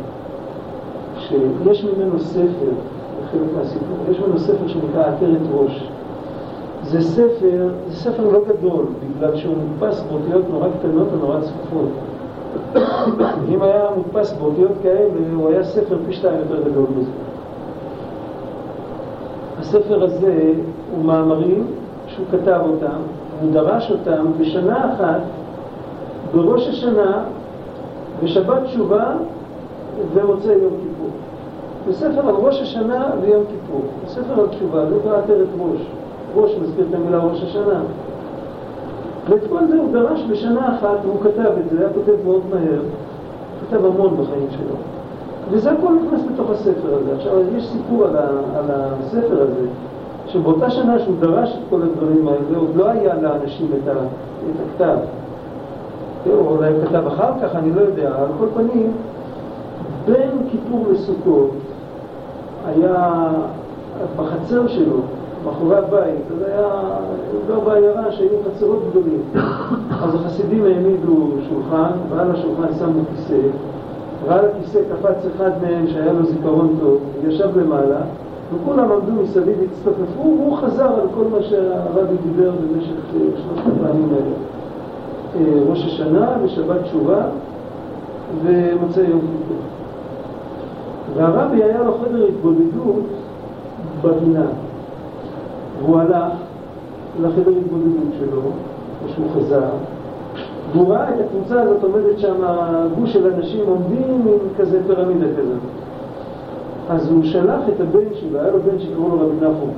[1.18, 2.72] שיש ממנו ספר,
[3.30, 5.90] חלק מהסיפור, יש ממנו ספר שנקרא עטרת ראש.
[6.85, 8.85] זה ספר, זה ספר לא גדול,
[9.16, 11.88] בגלל שהוא מודפס באותיות נורא קטנות ונורא צפופות.
[13.54, 17.11] אם היה מודפס באותיות כאלה, הוא היה ספר פי שתיים יותר גדול מזה.
[19.60, 20.52] הספר הזה
[20.96, 21.66] הוא מאמרים
[22.06, 22.98] שהוא כתב אותם,
[23.40, 25.20] הוא דרש אותם בשנה אחת,
[26.34, 27.24] בראש השנה,
[28.22, 29.12] בשבת תשובה
[30.14, 31.10] ומוצאי יום כיפור.
[31.86, 33.82] זה ספר על ראש השנה ויום כיפור.
[34.06, 35.80] זה ספר על תשובה, זה כבר עטרת ראש.
[36.34, 37.80] ראש מזכיר את המילה ראש השנה.
[39.28, 42.80] ואת כל זה הוא דרש בשנה אחת, והוא כתב את זה, היה כותב מאוד מהר,
[43.68, 44.76] כתב המון בחיים שלו.
[45.50, 47.16] וזה הכל נכנס לתוך הספר הזה.
[47.16, 49.66] עכשיו, יש סיפור על, ה, על הספר הזה,
[50.26, 54.60] שבאותה שנה שהוא דרש את כל הדברים האלה, עוד לא היה לאנשים את, ה, את
[54.66, 54.96] הכתב.
[56.26, 58.08] או אולי הוא כתב אחר כך, אני לא יודע.
[58.08, 58.92] על כל פנים,
[60.06, 61.50] בין כיפור לסוכות
[62.66, 63.28] היה
[64.16, 64.96] בחצר שלו
[65.44, 66.68] מאחורי הבית, זה היה
[67.48, 69.20] גר בעיירה שהיו חצרות גדולים.
[70.02, 73.40] אז החסידים העמידו שולחן, ועל השולחן שמו כיסא,
[74.26, 78.00] ועל הכיסא קפץ אחד מהם שהיה לו זיכרון טוב, ישב למעלה,
[78.54, 84.09] וכולם עמדו מסביב והצטופפו, והוא חזר על כל מה שהרבי דיבר במשך אה, שלושת הפעמים
[84.14, 84.37] האלה.
[85.37, 87.22] אה, ראש השנה ושבת תשובה
[88.42, 89.56] ומוצאי יום כיפור.
[91.16, 93.04] והרבי היה לו חדר התבודדות
[94.02, 94.46] בגינה.
[95.80, 96.33] והוא הלך
[97.20, 98.40] לחדר התבודדות שלו,
[99.04, 99.68] או שהוא חזר,
[100.76, 102.35] ראה את הקבוצה הזאת עומדת שם,
[102.98, 105.61] גוש של אנשים עומדים עם כזה פירמידה כזאת.
[106.90, 109.70] אז הוא שלח את הבן שלו, היה לו בן שקראו לו רבי נחום.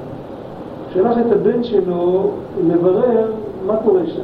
[0.93, 2.31] שלח את הבן שלו
[2.67, 3.27] לברר
[3.67, 4.23] מה קורה שם.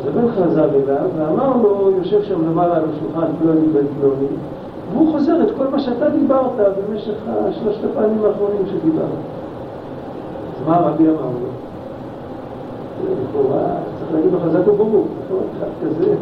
[0.00, 4.26] אז הבן חזר אליו ואמר לו, יושב שם למעלה על השולחן פלוני בן פלוני,
[4.92, 6.50] והוא חוזר את כל מה שאתה דיברת
[6.88, 7.14] במשך
[7.50, 9.06] שלושת הפעמים האחרונים שדיברת.
[10.56, 11.48] אז מה הרבי אמר לו?
[13.04, 13.64] לכאורה,
[13.98, 15.44] צריך להגיד לו חזק וברוך, נכון?
[15.58, 16.14] אחד כזה.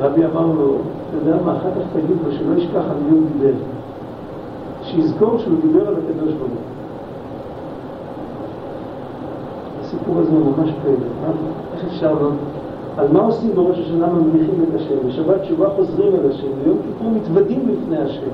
[0.00, 3.26] רבי אמר לו, אתה יודע מה, אחר כך תגיד לו שלא ישכח על מי הוא
[3.32, 3.54] דיבר.
[4.82, 6.76] שיזכור שהוא דיבר על הקדוש ברוך הוא.
[9.80, 10.92] הסיפור הזה הוא ממש פלא.
[11.74, 12.28] איך אפשר לא...
[12.96, 15.08] על מה עושים בראש השנה ממליכים את השם?
[15.08, 18.30] בשבת תשובה חוזרים אל השם, ביום כיפור מתוודים בפני השם.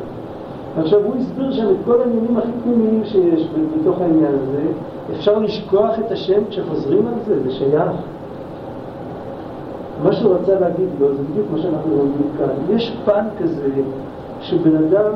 [0.77, 3.49] עכשיו הוא הסביר שם את כל העניינים הכי פנימיים שיש
[3.81, 4.63] בתוך העניין הזה.
[5.13, 7.91] אפשר לשכוח את השם כשחוזרים על זה, זה שייך.
[10.05, 12.77] מה שהוא רצה להגיד לו, זה בדיוק מה שאנחנו לומדים כאן.
[12.77, 13.69] יש פן כזה
[14.41, 15.13] שבן אדם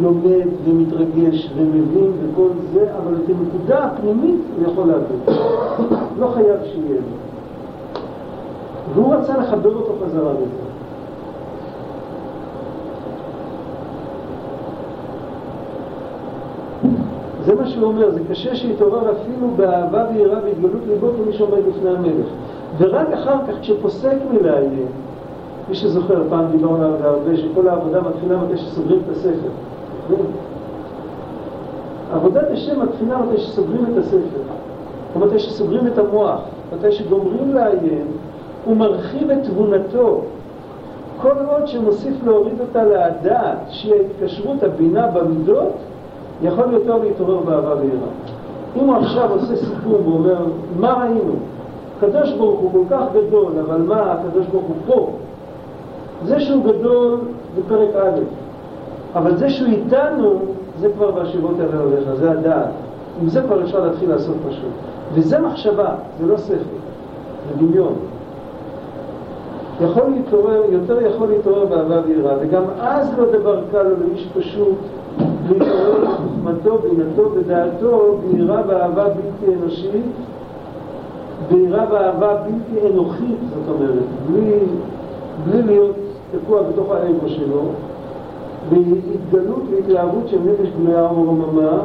[0.00, 5.38] לומד ומתרגש ומבין וכל זה, אבל את הנקודה הפנימית הוא יכול להבין.
[6.20, 7.24] לא חייב שיהיה לו.
[8.94, 10.64] והוא רצה לחבר אותו חזרה לזה.
[17.44, 21.90] זה מה שהוא אומר, זה קשה שיתעורר אפילו באהבה ויראה והתגלות ליבו כמי שעומד בפני
[21.90, 22.26] המלך.
[22.78, 24.86] ורק אחר כך, כשפוסק מלעיין,
[25.68, 29.48] מי שזוכר, פעם דיברנו על זה הרבה, שכל העבודה מתחילה מתי שסוגרים את הספר.
[32.12, 34.42] עבודת השם מתחילה מתי שסוגרים את הספר,
[35.14, 36.40] או מתי שסוגרים את המוח,
[36.76, 38.06] מתי שגומרים לעיין,
[38.64, 40.20] הוא מרחיב את תבונתו.
[41.22, 45.72] כל עוד שמוסיף להוריד אותה לדעת, שהיא ההתקשרות, הבינה במידות,
[46.42, 48.08] יכול יותר להתעורר באהבה ויראה.
[48.76, 50.44] אם הוא עכשיו עושה סיכום ואומר,
[50.80, 51.34] מה ראינו?
[51.98, 55.10] הקדוש ברוך הוא כל כך גדול, אבל מה, הקדוש ברוך הוא פה.
[56.24, 57.18] זה שהוא גדול
[57.54, 58.20] זה פרק א',
[59.14, 60.38] אבל זה שהוא איתנו,
[60.80, 62.68] זה כבר בהשיבות האלה הולך, זה הדעת.
[63.22, 64.72] עם זה כבר אפשר להתחיל לעשות פשוט.
[65.14, 65.88] וזה מחשבה,
[66.20, 66.54] זה לא שכל,
[67.48, 67.94] זה דמיון.
[69.80, 74.76] יכול להתעורר, יותר יכול להתעורר באהבה ויראה, וגם אז לא דבר קל לאיש פשוט
[75.48, 80.12] להתעורר בחוכמתו, בינתו ודעתו, ביראה ואהבה בלתי אנושית,
[81.50, 84.58] ביראה ואהבה בלתי אנוכית, זאת אומרת, בלי,
[85.44, 85.96] בלי להיות
[86.32, 87.62] תקוע בתוך האגו שלו,
[88.70, 91.78] בהתגלות והתלהבות של נפש גלויה ורוממה,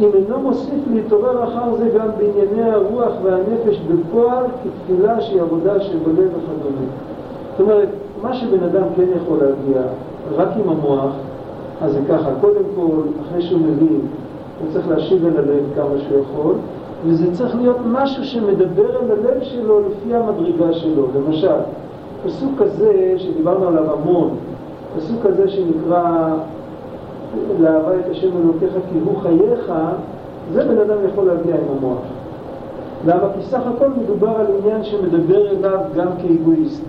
[0.00, 5.98] אם אינו מוסיף להתעורר אחר זה גם בענייני הרוח והנפש בפועל כתפילה שהיא עבודה של
[5.98, 6.86] בלב וכדומה.
[7.50, 7.88] זאת אומרת,
[8.22, 9.82] מה שבן אדם כן יכול להגיע
[10.36, 11.12] רק עם המוח,
[11.82, 14.00] אז זה ככה, קודם כל, אחרי שהוא מבין,
[14.60, 16.54] הוא צריך להשיב אל הלב כמה שהוא יכול,
[17.06, 21.06] וזה צריך להיות משהו שמדבר אל הלב שלו לפי המדרגה שלו.
[21.14, 21.56] למשל,
[22.24, 24.30] פסוק כזה שדיברנו עליו המון,
[24.96, 26.34] פסוק כזה שנקרא
[27.60, 29.72] לאהבה את השם אלוקיך כי הוא חייך,
[30.52, 31.98] זה בן אדם יכול להגיע עם המוח.
[33.06, 33.28] למה?
[33.34, 36.82] כי סך הכל מדובר על עניין שמדבר אליו גם כאגואיסט.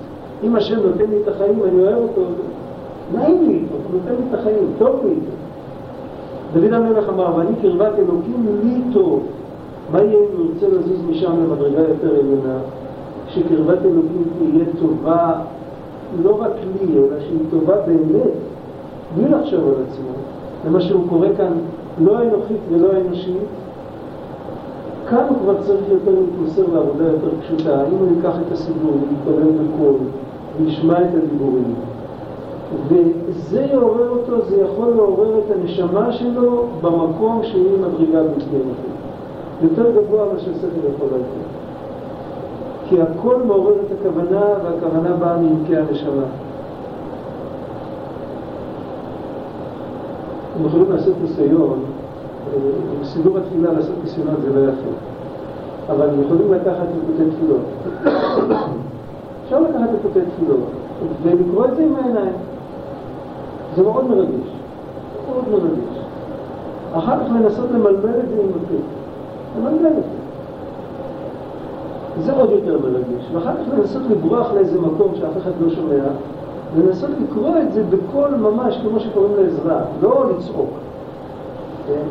[0.43, 2.21] אם השם נותן לי את החיים, אני אוהב אותו,
[3.13, 5.15] נעים לי נותן לי את החיים, טוב לי.
[6.53, 9.23] דוד המלך אמר, ואני קרבת אלוקים לי טוב.
[9.91, 12.57] מה יהיה אם הוא ירצה לזוז משם למדרגה יותר עליונה?
[13.27, 15.33] שקרבת אלוקים תהיה טובה
[16.23, 18.31] לא רק לי, אלא שהיא טובה באמת,
[19.15, 20.09] בלי לחשוב על עצמו.
[20.63, 21.51] זה מה שהוא קורא כאן,
[22.03, 23.47] לא אנוכית ולא אנושית.
[25.09, 27.83] כאן הוא כבר צריך יותר להתמסר לעבודה יותר פשוטה.
[27.87, 29.95] אם הוא ייקח את הסידור ויתפלל בקול
[30.61, 31.73] וישמע את הדיבורים,
[32.87, 38.93] וזה יעורר אותו, זה יכול לעורר את הנשמה שלו במקום שהיא מדרגה בלתי אנוכית.
[39.61, 41.43] יותר גבוה ממה ששכל יכול להגיד.
[42.89, 46.23] כי הכל מעורר את הכוונה, והכוונה באה מעמקי הנשמה.
[50.55, 51.79] אתם יכולים לעשות ניסיון,
[53.01, 54.89] בסידור התפילה לעשות ניסיונות זה לא יפה,
[55.89, 57.61] אבל הם יכולים לקחת ליקוטי תפילות.
[59.45, 60.59] אפשר לקחת ליקוטי תפילות
[61.23, 62.33] ולקרוא את זה עם העיניים.
[63.75, 64.49] זה מאוד מרגש,
[65.29, 66.03] מאוד מרגש.
[66.93, 68.75] אחר כך לנסות למלמל את זה עם הפה.
[69.59, 70.23] למלמל אותו.
[72.21, 73.25] זה עוד יותר מרגש.
[73.33, 76.03] ואחר כך לנסות לברוח לאיזה מקום שאף אחד לא שומע,
[76.75, 80.69] ולנסות לקרוא את זה בקול ממש כמו שקוראים לעזרה, לא לצעוק.
[81.87, 82.03] כן?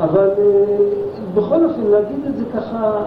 [0.00, 0.76] אבל אה,
[1.34, 3.02] בכל אופן להגיד את זה ככה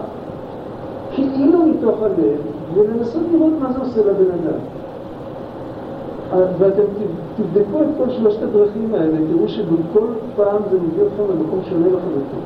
[1.12, 2.38] כאילו מתוך הלב,
[2.74, 4.58] ולנסות לראות מה זה עושה לבן אדם.
[6.32, 6.82] ואתם
[7.36, 10.06] תבדקו את כל שלושת הדרכים האלה, תראו שבכל
[10.36, 12.40] פעם זה מביא אתכם למקום שונה לחלוטין.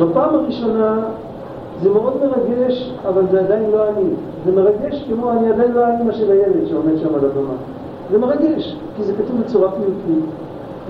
[0.00, 1.00] בפעם הראשונה
[1.82, 4.04] זה מאוד מרגש, אבל זה עדיין לא אני.
[4.44, 7.54] זה מרגש כמו אני עדיין לא האמא של הילד שעומד שם על הבמה.
[8.10, 10.24] זה מרגש, כי זה כתוב בצורה פיוטית,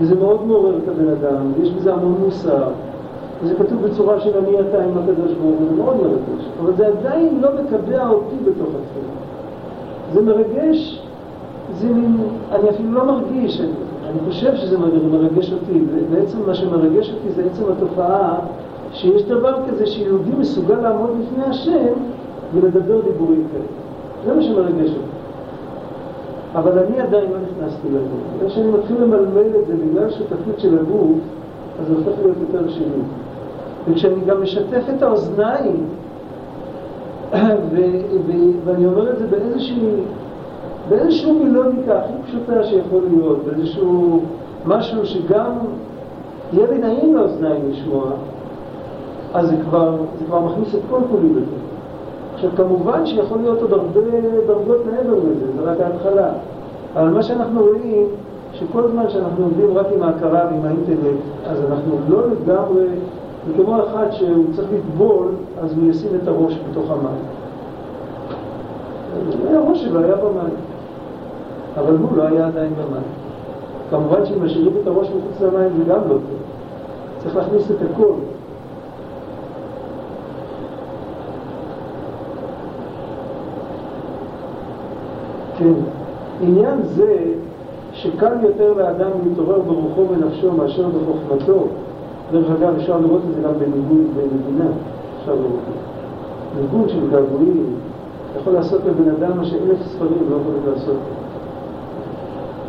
[0.01, 2.69] וזה מאוד מעורר את הבן אדם, ויש בזה המון מוסר,
[3.43, 6.87] וזה כתוב בצורה של אני אתה עם הקדוש ברוך הוא, זה מאוד מרגש, אבל זה
[6.87, 9.13] עדיין לא מקבע אותי בתוך התפילה.
[10.13, 11.02] זה מרגש,
[11.79, 12.17] זה מין,
[12.53, 13.69] אני אפילו לא מרגיש, אני,
[14.11, 14.79] אני חושב שזה
[15.13, 18.39] מרגש אותי, בעצם מה שמרגש אותי זה עצם התופעה
[18.93, 21.93] שיש דבר כזה שיהודי מסוגל לעמוד לפני השם
[22.55, 23.65] ולדבר דיבורים כאלה.
[24.25, 25.23] זה מה שמרגש אותי.
[26.55, 28.37] אבל אני עדיין לא נכנסתי לגוף.
[28.37, 31.19] בגלל שאני מתחיל למלמל את זה בגלל שותפות של הגוף,
[31.81, 33.03] אז זה הופך להיות יותר שלי.
[33.89, 35.85] וכשאני גם משתף את האוזניים,
[38.65, 39.89] ואני אומר את זה באיזושהי,
[40.89, 44.21] באיזושהי מילוניקה הכי פשוטה שיכול להיות, באיזשהו
[44.67, 45.53] משהו שגם
[46.53, 48.05] יהיה לי נעים לאוזניים לשמוע,
[49.35, 51.57] אז זה כבר, זה כבר מכניס את כל כולי בזה.
[52.35, 54.01] עכשיו כמובן שיכול להיות עוד הרבה
[54.47, 56.29] דרגות מעבר לזה, זה רק ההתחלה.
[56.95, 58.07] אבל מה שאנחנו רואים,
[58.53, 62.87] שכל זמן שאנחנו עובדים רק עם ההכרה ועם האינטלקט, אז אנחנו לא לגמרי,
[63.47, 65.29] זה כמו אחד שהוא צריך לטבול,
[65.63, 67.23] אז הוא ישים את הראש בתוך המים.
[69.57, 70.55] הראש שלו היה במים,
[71.77, 73.03] אבל הוא לא היה עדיין במים.
[73.91, 76.21] כמובן שאם משאירים את הראש מחוץ למים זה גם לא טוב.
[77.19, 78.13] צריך להכניס את הכל.
[85.59, 85.73] כן.
[86.41, 87.33] עניין זה
[87.93, 91.67] שקל יותר לאדם להתעורר ברוחו ונפשו מאשר בחוכמתו.
[92.33, 94.71] דרך אגב, אפשר לראות את זה גם בניגוד במדינה.
[95.21, 96.61] אפשר לראות את זה.
[96.61, 97.67] ניגוד של געגועים
[98.41, 100.97] יכול לעשות לבן אדם מה שאלף ספרים לא יכולים לעשות.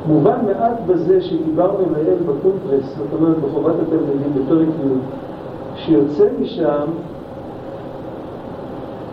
[0.07, 5.23] מובן מעט בזה שדיברנו לעיל בקונטרס, זאת אומרת בחובת התלמידים בפרק י',
[5.75, 6.85] שיוצא משם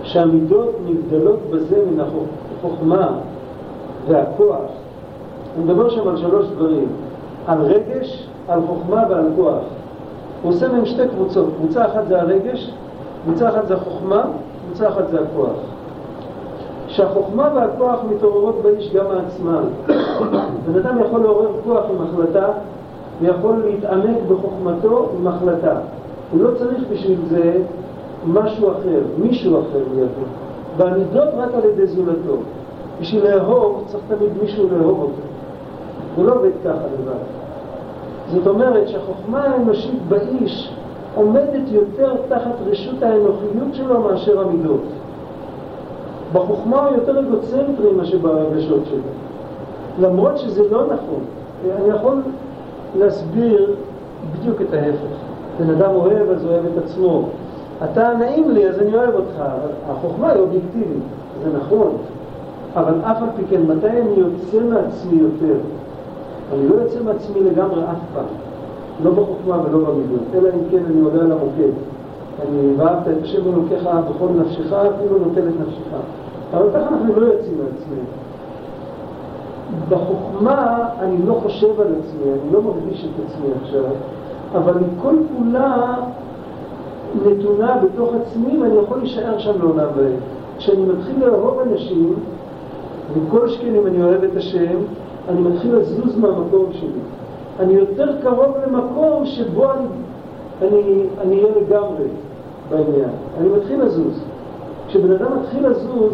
[0.02, 3.08] שהמידות נבדלות בזה מן החוכמה
[4.08, 4.70] והכוח,
[5.56, 6.88] הוא מדבר שם על שלוש דברים,
[7.46, 9.62] על רגש, על חוכמה ועל כוח.
[10.42, 12.72] הוא עושה מהם שתי קבוצות, קבוצה אחת זה הרגש,
[13.24, 14.22] קבוצה אחת זה החוכמה,
[14.66, 15.56] קבוצה אחת זה הכוח.
[16.88, 19.64] שהחוכמה והכוח מתעוררות באיש גם מעצמם.
[20.66, 22.46] בן אדם יכול לעורר כוח עם החלטה,
[23.20, 25.74] ויכול להתעמק בחוכמתו עם החלטה.
[26.32, 27.62] הוא לא צריך בשביל זה
[28.26, 30.26] משהו אחר, מישהו אחר לידו.
[30.76, 32.36] והמידות רק על ידי זולתו.
[33.00, 35.12] בשביל לאהוב צריך תמיד מישהו לאהוב אותו.
[36.16, 37.20] הוא לא עובד ככה לבד.
[38.32, 40.72] זאת אומרת שהחוכמה האנושית באיש
[41.14, 44.82] עומדת יותר תחת רשות האנוכיות שלו מאשר המידות.
[46.32, 49.29] בחוכמה הוא יותר אגוצנטרי מאשר ברגשות שלו.
[49.98, 51.20] למרות שזה לא נכון.
[51.76, 52.22] אני יכול
[52.98, 53.74] להסביר
[54.32, 55.14] בדיוק את ההפך.
[55.60, 57.22] בן אדם אוהב, אז אוהב את עצמו.
[57.84, 59.42] אתה נעים לי, אז אני אוהב אותך.
[59.90, 61.02] החוכמה היא אובייקטיבית,
[61.44, 61.96] זה נכון.
[62.76, 65.54] אבל אף על פי כן, מתי אני יוצא מעצמי יותר?
[66.54, 68.24] אני לא יוצא מעצמי לגמרי אף פעם,
[69.04, 71.72] לא בחוכמה ולא במידות, אלא אם כן אני עולה על המוקד.
[72.48, 75.82] אני ואהבת את השם אלוקיך בכל נפשך, אפילו נוטל את נפשך.
[76.54, 78.29] אבל ככה אנחנו לא יוצאים מעצמנו.
[79.88, 83.84] בחוכמה אני לא חושב על עצמי, אני לא מרגיש את עצמי עכשיו,
[84.54, 85.94] אבל היא כל כולה
[87.26, 90.12] נתונה בתוך עצמי ואני יכול להישאר שם לעולם ועד.
[90.58, 92.14] כשאני מתחיל לאהוב אנשים,
[93.14, 94.76] וכל שכן אם אני אוהב את השם,
[95.28, 97.00] אני מתחיל לזוז מהמקום שלי.
[97.60, 99.86] אני יותר קרוב למקום שבו אני,
[100.62, 102.08] אני, אני אהיה לגמרי
[102.70, 103.10] בעניין.
[103.40, 104.22] אני מתחיל לזוז.
[104.88, 106.12] כשבן אדם מתחיל לזוז,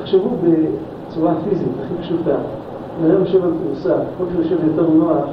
[0.00, 2.36] תחשבו בצורה פיזית, הכי פשוטה.
[3.02, 5.24] אדם יושב על כורסה, ככל שהוא יושב יותר נוח,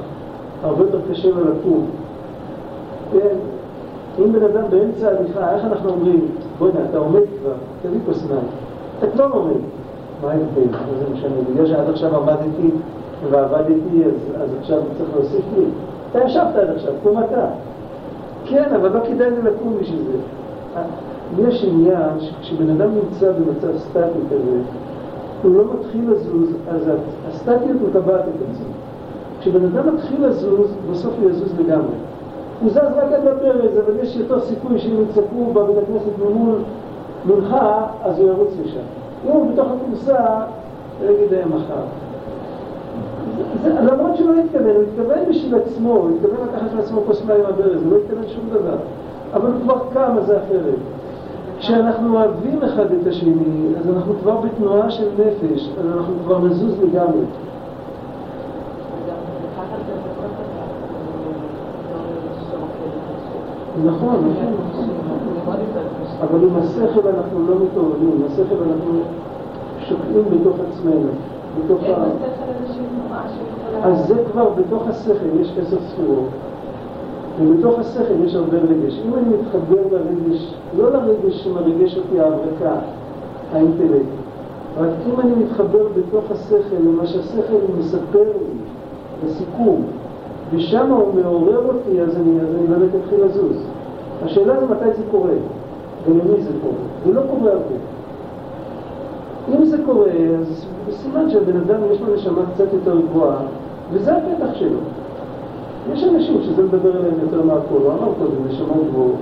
[0.63, 1.85] הרבה יותר קשה לו לקום.
[3.11, 3.35] כן,
[4.19, 6.27] אם בן אדם באמצע הליכה, איך אנחנו אומרים,
[6.59, 8.47] בוא'נה, אתה עומד כבר, תביא כוס מים.
[8.99, 9.61] אתה כבר עומד.
[10.21, 10.71] מה ההבדל?
[10.71, 11.35] מה זה משנה?
[11.53, 12.69] בגלל שעד עכשיו עמדתי
[13.29, 15.63] ועבדתי, אז, אז עכשיו צריך להוסיף לי?
[16.11, 17.45] אתה ישבת עד עכשיו, קום אתה.
[18.45, 20.17] כן, אבל לא כדאי לי לקום בשביל זה.
[21.39, 24.57] יש עניין שכשבן אדם נמצא במצב סטטי כזה,
[25.43, 26.91] הוא לא מתחיל לזוז, אז
[27.27, 28.65] הסטטיות מקבעת את עצמו.
[29.39, 31.95] כשבן אדם מתחיל לזוז, בסוף הוא יזוז לגמרי.
[32.61, 36.55] הוא זז רק עד הברז, אבל יש יותר סיכוי שאם יצעקו בבית הכנסת ממול
[37.25, 38.79] מנחה, אז הוא ירוץ לשם.
[39.25, 40.15] אם הוא בתוך הכורסה,
[41.03, 41.83] יגיד להם מחר.
[43.81, 47.83] למרות שהוא לא התכוון, הוא התכוון בשביל עצמו, הוא התכוון לקחת לעצמו כוס מים מהברז,
[47.83, 48.77] הוא לא התכוון שום דבר.
[49.33, 50.75] אבל הוא כבר קם, אז זה אחרת.
[51.61, 56.73] כשאנחנו אוהבים אחד את השני, אז אנחנו כבר בתנועה של נפש, אז אנחנו כבר נזוז
[56.83, 57.25] לגמרי.
[63.85, 64.53] נכון, נכון,
[65.37, 65.55] נכון.
[66.21, 68.99] אבל עם השכל אנחנו לא מתעוררים, עם השכל אנחנו
[69.79, 71.09] שוקעים בתוך עצמנו,
[71.59, 72.03] בתוך ה...
[73.83, 76.29] אז זה כבר בתוך השכל יש עשר ספורות.
[77.39, 78.99] ובתוך השכל יש הרבה רגש.
[79.05, 82.75] אם אני מתחבר לרגש, לא לרגש שמרגש אותי ההברקה,
[83.53, 84.05] האינטלקט,
[84.77, 88.57] רק אם אני מתחבר בתוך השכל למה שהשכל מספר לי,
[89.25, 89.81] לסיכום,
[90.51, 93.63] ושם הוא מעורר אותי, אז אני, אז אני באמת אתחיל לזוז.
[94.23, 95.33] השאלה היא מתי זה קורה,
[96.07, 96.73] ולמי זה קורה.
[97.05, 97.75] זה לא קורה הרבה.
[99.55, 103.37] אם זה קורה, אז בסימן שהבן אדם יש לו נשמה קצת יותר גבוהה,
[103.91, 104.79] וזה הפתח שלו.
[105.89, 109.15] יש אנשים שזה מדבר אליהם יותר מהכל, לא אמר קודם, נשמות גבוהות.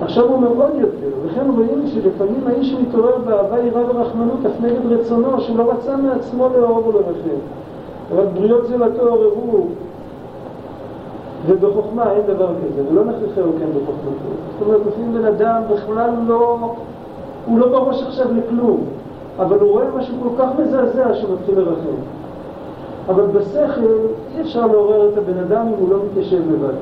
[0.00, 4.86] עכשיו הוא אומר עוד יותר, וכן רואים שלפעמים האיש מתעורר באהבה, יראה ורחמנות אף נגד
[4.86, 7.38] רצונו, שהוא לא רצה מעצמו לאהוב ולרחם.
[8.14, 9.66] אבל בריות זולתו עוררו,
[11.46, 14.30] ובחוכמה אין דבר כזה, ולא נכריחהו כן בחוכמתו.
[14.58, 16.58] זאת אומרת, לפעמים בן אדם בכלל לא,
[17.46, 18.80] הוא לא בראש עכשיו לכלום.
[19.38, 21.96] אבל הוא רואה משהו כל כך מזעזע שהוא מתחיל לרחם.
[23.08, 23.96] אבל בשכל
[24.34, 26.74] אי אפשר לעורר את הבן אדם אם הוא לא מתיישב לבד.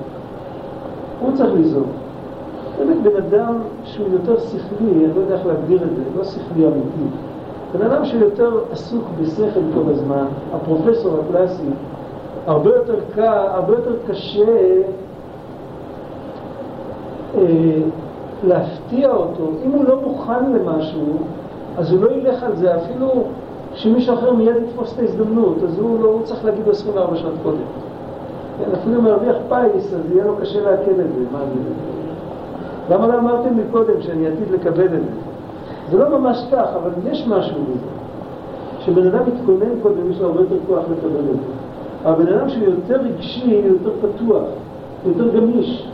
[1.20, 1.86] הוא צריך ליזום.
[2.78, 6.66] באמת בן אדם שהוא יותר שכלי, אני לא יודע איך להגדיר את זה, לא שכלי
[6.66, 7.16] אמיתי.
[7.72, 10.24] בן אדם שיותר עסוק בשכל כל הזמן,
[10.54, 11.70] הפרופסור הקלאסי,
[12.46, 14.44] הרבה יותר קל, הרבה יותר קשה
[17.34, 17.42] אה,
[18.44, 19.50] להפתיע אותו.
[19.66, 21.06] אם הוא לא מוכן למשהו,
[21.78, 23.24] אז הוא לא ילך על זה, אפילו
[23.74, 27.34] שמישהו אחר מיד יתפוס את ההזדמנות, אז הוא לא הוא צריך להגיד לו 24 שעות
[27.42, 27.56] קודם.
[28.58, 31.24] כן, אפילו אם מרוויח פיס, אז יהיה לו קשה לעכל את זה.
[31.32, 32.94] מה זה?
[32.94, 35.10] למה לא אמרתם לי קודם שאני עתיד לקבל את זה?
[35.90, 37.86] זה לא ממש כך, אבל יש משהו בזה.
[38.78, 41.52] כשבן אדם מתכונן קודם, יש לו הרבה יותר כוח לקבל את זה.
[42.04, 44.42] אבל בן אדם שהוא יותר רגשי, יותר פתוח,
[45.06, 45.88] יותר גמיש.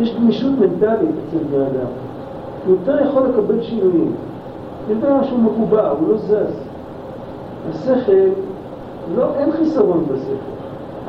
[0.00, 1.90] יש גמישות מנטלית אצל בני אדם.
[2.66, 4.12] הוא יותר יכול לקבל שינויים.
[4.88, 6.54] יודע שהוא מקובע, הוא לא זז.
[7.70, 8.12] השכל,
[9.16, 10.50] לא, אין חיסרון בשכל.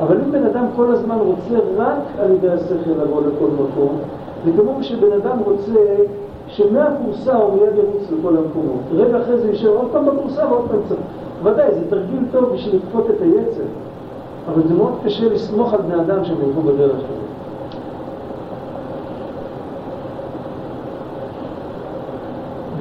[0.00, 3.98] אבל אם בן אדם כל הזמן רוצה רק על ידי השכל לבוא לכל מקום,
[4.44, 5.96] זה כמו כשבן אדם רוצה
[6.48, 8.80] שמהפורסה הוא מיד ירוץ לכל המקומות.
[8.92, 10.96] רגע אחרי זה יישאר עוד פעם בפורסה ועוד פעם קצת.
[11.42, 13.62] ודאי, זה תרגיל טוב בשביל לכפות את היצר,
[14.48, 17.31] אבל זה מאוד קשה לסמוך על בני אדם שהם ילכו בדרך הזאת.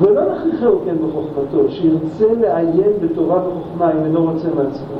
[0.01, 4.95] ולא נכריחהו כן בחוכמתו, שירצה לעיין בתורה וחוכמה אם אינו רוצה מעצמו.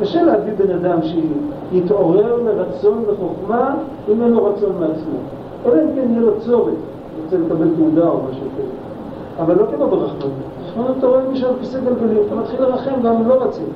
[0.00, 3.74] קשה להביא בן אדם שיתעורר לרצון וחוכמה
[4.08, 5.18] אם אין לו רצון מעצמו.
[5.66, 6.74] אלא אם כן יהיה לו צורך,
[7.24, 8.68] רוצה לקבל תעודה או משהו כזה.
[9.38, 10.32] אבל לא כמו ברחמנות.
[10.64, 13.66] ברחמנות אתה רואה מישהו על כיסא גלגלים, אתה מתחיל לרחם גם אם לא רצים.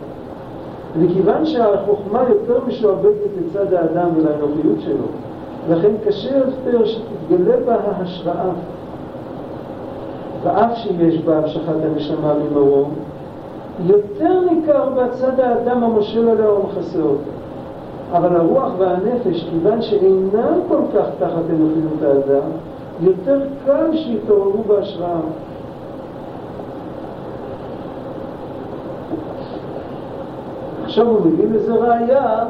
[1.01, 5.07] וכיוון שהחוכמה יותר משועבדת לצד האדם ולאנוכיות שלו,
[5.71, 8.51] לכן קשה יותר שתתגלה בה ההשראה.
[10.43, 12.95] ואף שיש בה המשכת הנשמה ממרום,
[13.87, 17.31] יותר ניכר בצד האדם המושל עליה ומכסה אותו.
[18.13, 22.49] אבל הרוח והנפש, כיוון שאינם כל כך תחת אנוכיות האדם,
[23.01, 25.21] יותר קל שיתעוררו בהשראה.
[30.85, 32.45] עכשיו הוא מביא לזה ראייה,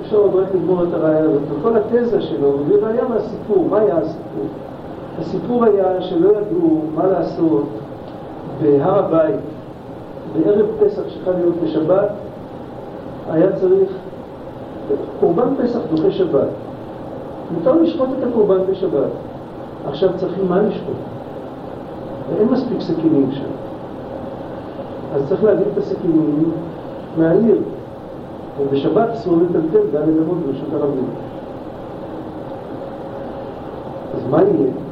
[0.00, 3.78] אפשר עוד רק לגמור את הראייה הזאת, וכל התזה שלו, הוא מביא ראייה מהסיפור, מה
[3.78, 4.46] היה הסיפור?
[5.20, 7.64] הסיפור היה שלא ידעו מה לעשות
[8.62, 9.40] בהר הבית.
[10.32, 12.08] בערב פסח שחל להיות בשבת
[13.30, 13.90] היה צריך
[15.20, 16.48] קורבן פסח דוחה שבת.
[17.50, 19.10] מותר לשחוט את הקורבן בשבת.
[19.88, 20.96] עכשיו צריכים מה לשחוט
[22.30, 23.50] ואין מספיק סכינים שם.
[25.14, 26.50] אז צריך להביא את הסכינים
[27.18, 27.58] מהעיר.
[28.60, 31.08] ובשבת אסור לטלטל ד' אמות ברשות הרבים
[34.14, 34.85] אז מה יהיה?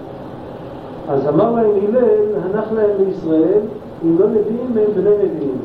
[1.09, 3.61] אז אמר להם הלל, הנח להם לישראל,
[4.05, 5.59] אם לא נביאים הם בני נביאים.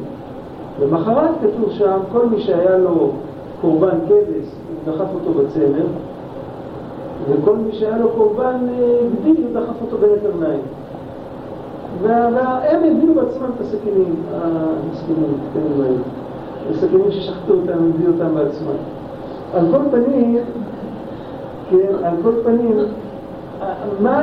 [0.82, 3.12] למחרת כתוב שם, כל מי שהיה לו
[3.62, 4.48] קורבן כבש,
[4.86, 5.86] הוא דחף אותו בצמר,
[7.30, 10.62] וכל מי שהיה לו קורבן אה, גדי, הוא דחף אותו בין הקרניים.
[12.02, 15.98] והם הביאו בעצמם את הסכינים, המסכנים, הקטנים האלה.
[16.70, 18.78] וסכינים ששחטו אותם, הביאו אותם בעצמם.
[19.54, 20.38] על כל פנים,
[21.70, 22.78] כן, על כל פנים,
[24.02, 24.22] מה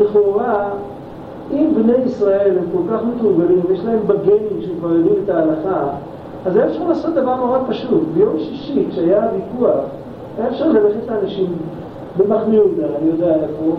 [0.00, 0.68] לכאורה,
[1.52, 5.84] אם בני ישראל הם כל כך מתורגלים, יש להם בגנים שהם כבר יודעים את ההלכה,
[6.46, 8.02] אז היה אפשר לעשות דבר נורא פשוט.
[8.14, 9.84] ביום שישי, כשהיה ויכוח,
[10.38, 11.46] היה אפשר ללכת לאנשים
[12.16, 13.76] במחנה יהודה, אני יודע איפה,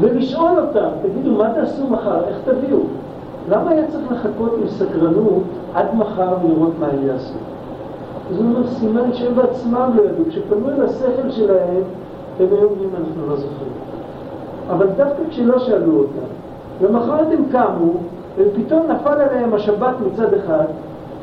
[0.00, 2.24] ולשאול אותם, תגידו, מה תעשו מחר?
[2.28, 2.78] איך תביאו?
[3.48, 5.42] למה היה צריך לחכות עם סקרנות
[5.74, 7.34] עד מחר ולראות מה הם יעשו?
[8.32, 10.24] זה אומר סימן שהם בעצמם לא ידעו.
[10.28, 11.82] כשפנו אל השכל שלהם,
[12.40, 13.72] הם היו אומרים, אנחנו לא זוכרים.
[14.70, 16.28] אבל דווקא כשלא שאלו אותם,
[16.82, 17.92] למחרת הם קמו,
[18.36, 20.64] ופתאום נפל עליהם השבת מצד אחד,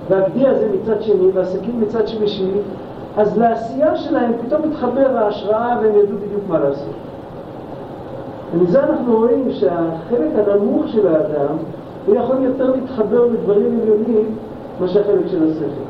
[0.10, 2.52] והגדי הזה מצד שני, והסכין מצד שלישי,
[3.18, 6.94] אז לעשייה שלהם פתאום מתחבר ההשראה והם ידעו בדיוק מה לעשות.
[8.54, 11.56] ומזה אנחנו רואים שהחלק הנמוך של האדם,
[12.06, 14.26] הוא יכול יותר להתחבר לדברים עליונים
[14.82, 15.86] מאשר החלק של השכל.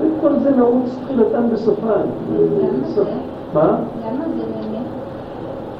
[0.00, 2.00] וכל זה נעוץ תחילתם בסופן.
[2.38, 3.02] למה זה?
[3.54, 3.78] מה?
[4.04, 4.63] למה זה?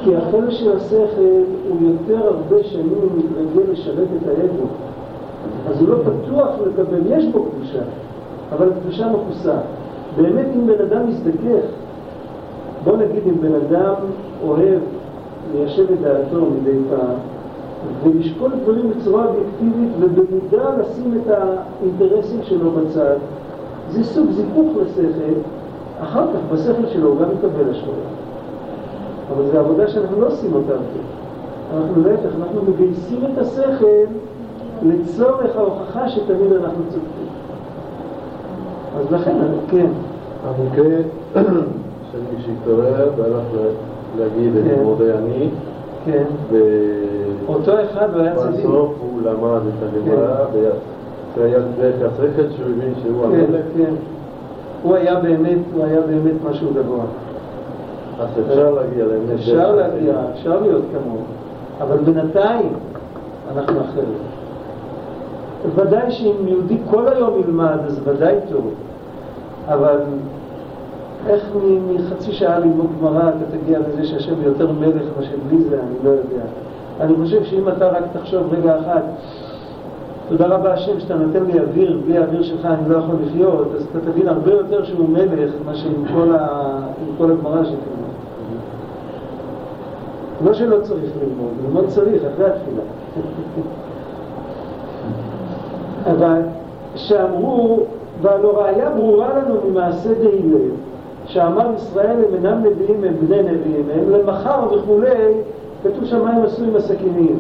[0.05, 4.67] כי החלק של השכל הוא יותר הרבה שנים מתרגל לשרת את האגו.
[5.69, 7.83] אז הוא לא פתוח לקבל, יש בו קדושה,
[8.53, 9.57] אבל קדושה מכוסה.
[10.17, 11.67] באמת אם בן אדם מזדכך,
[12.85, 13.95] בוא נגיד אם בן אדם
[14.47, 14.81] אוהב
[15.55, 17.17] ליישב את דעתו מדי פעם,
[18.05, 23.17] ולשקול דברים בצורה אובייקטיבית ובמודע לשים את האינטרסים שלו בצד,
[23.91, 25.41] זה סוג זיכוך לשכל,
[26.03, 28.24] אחר כך בשכל שלו הוא גם יקבל השפעה.
[29.33, 30.73] אבל זו עבודה שאנחנו לא עושים אותה.
[31.77, 34.05] אנחנו להפך, אנחנו מגייסים את השכל
[34.83, 37.29] לצורך ההוכחה שתמיד אנחנו צודקים.
[38.99, 39.37] אז לכן,
[39.71, 39.87] כן.
[40.45, 40.97] המקרה
[42.13, 43.45] של מי שהתעורר והלך
[44.19, 44.83] להגיד את כן.
[44.83, 45.49] מודה אני,
[46.05, 46.25] כן.
[47.49, 48.65] אותו אחד לא היה צדיק.
[48.65, 53.95] ובסוף הוא למד את הגמרא, וזה היה דרך השכל שהוא הבין שהוא כן, המלך, כן.
[54.83, 57.05] הוא היה באמת, הוא היה באמת משהו גבוה.
[58.21, 59.31] אז אפשר להגיע לאמת.
[59.35, 60.15] אפשר להגיע.
[60.33, 61.23] אפשר להיות כמוהו,
[61.81, 62.73] אבל בינתיים
[63.55, 64.35] אנחנו אחרת.
[65.75, 68.71] ודאי שאם יהודי כל היום ילמד, אז ודאי טוב,
[69.69, 69.99] אבל
[71.27, 71.49] איך
[71.95, 76.11] מחצי שעה ללמוד גמרא אתה תגיע לזה שהשם יותר מלך מאשר בלי זה, אני לא
[76.11, 76.45] יודע.
[77.01, 79.01] אני חושב שאם אתה רק תחשוב רגע אחד,
[80.29, 83.87] תודה רבה השם שאתה נותן לי אוויר, בלי האוויר שלך אני לא יכול לחיות, אז
[83.91, 86.49] אתה תבין הרבה יותר שהוא מלך מאשר עם כל, ה...
[87.01, 88.04] עם כל הגמרא שתלמד.
[90.45, 92.83] לא שלא צריך ללמוד, ללמוד צריך אחרי התפילה.
[96.07, 96.41] אבל
[96.95, 97.81] שאמרו,
[98.23, 100.71] והלא ראיה ברורה לנו ממעשה דהילל,
[101.27, 105.33] שאמר ישראל הם אינם נביאים הם בני נביאים הם, למחר וכולי,
[105.83, 107.39] כתוב שמיים עשו עם הסכינים.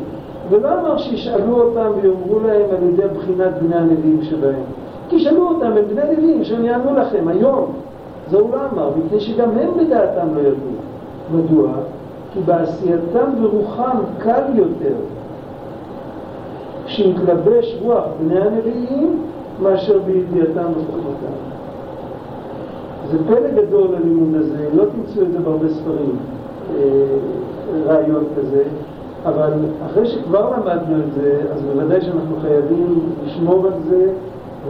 [0.50, 4.62] ולא אמר שישאלו אותם ויאמרו להם על ידי בחינת בני הנביאים שבהם.
[5.08, 7.72] תשאלו אותם, הם בני נביאים, שהם יענו לכם היום.
[8.30, 10.70] זה הוא לא אמר, מפני שגם הם בדעתם לא ידעו.
[11.34, 11.68] מדוע?
[12.34, 14.94] כי בעשייתם ורוחם קל יותר
[16.86, 19.22] שיתלבש רוח בני הנביאים
[19.62, 21.34] מאשר בידיעתם וחוכמתם.
[23.10, 26.16] זה פלא גדול הלימוד הזה, לא תמצאו את זה בהרבה ספרים,
[26.76, 26.82] אה,
[27.86, 28.62] רעיון כזה,
[29.24, 29.52] אבל
[29.86, 34.12] אחרי שכבר למדנו את זה, אז בוודאי שאנחנו חייבים לשמור על זה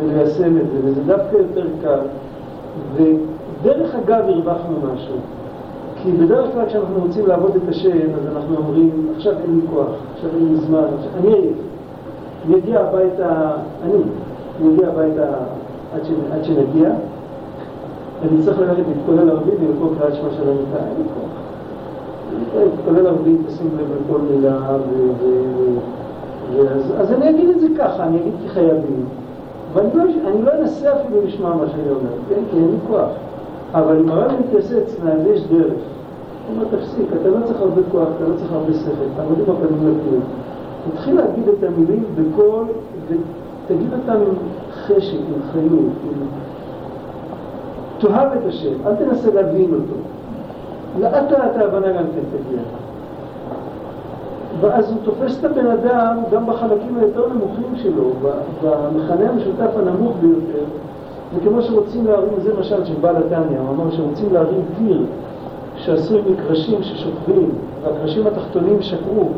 [0.00, 2.06] וליישם את זה, וזה דווקא יותר קל.
[2.94, 5.16] ודרך אגב הרווחנו משהו.
[6.04, 9.88] כי בדרך כלל כשאנחנו רוצים לעבוד את השם, אז אנחנו אומרים, עכשיו אין לי כוח,
[10.14, 10.86] עכשיו אין לי זמן,
[11.20, 11.56] אני עייף.
[12.46, 13.50] אני אגיע הביתה,
[13.84, 13.98] אני,
[14.60, 15.26] אני אגיע הביתה
[15.94, 16.90] עד, ש, עד שנגיע,
[18.22, 21.30] אני צריך ללכת להתכונן ערבית ולקרוא קריאת שמע של המיטה, אין לי כוח.
[22.58, 24.58] להתכונן ערבית, תשים לב לכל מילה,
[24.90, 25.10] ו...
[25.22, 25.28] ו,
[26.52, 26.68] ו
[27.00, 29.04] אז, אני אגיד את זה ככה, אני אגיד כי חייבים.
[29.72, 32.42] ואני לא, אני לא אנסה אפילו לשמוע מה שאני אומר, כן?
[32.50, 33.08] כי אין לי כוח.
[33.74, 35.72] אבל אם הרב מתייסץ, אז יש דרך.
[36.48, 39.54] הוא אומר, תפסיק, אתה לא צריך הרבה כוח, אתה לא צריך הרבה שכל, תעמוד עם
[39.56, 40.20] הפנים לקיר.
[40.90, 42.64] תתחיל להגיד את המילים בקול,
[43.06, 44.34] ותגיד אותם עם
[44.72, 46.26] חשק, עם חיות, עם...
[47.98, 49.96] תאהב את השם, אל תנסה להבין אותו.
[51.00, 52.60] לאט לאט ההבנה גם כן תגיע.
[54.60, 58.10] ואז הוא תופס את הבן אדם גם בחלקים היותר נמוכים שלו,
[58.62, 60.64] במכנה המשותף הנמוך ביותר,
[61.36, 65.02] וכמו שרוצים להרים, זה למשל של בעל התניא, הוא אמר שרוצים להרים קיר
[65.76, 67.50] שעשוי מקרשים ששוכבים,
[67.82, 69.28] והקרשים התחתונים שקרו,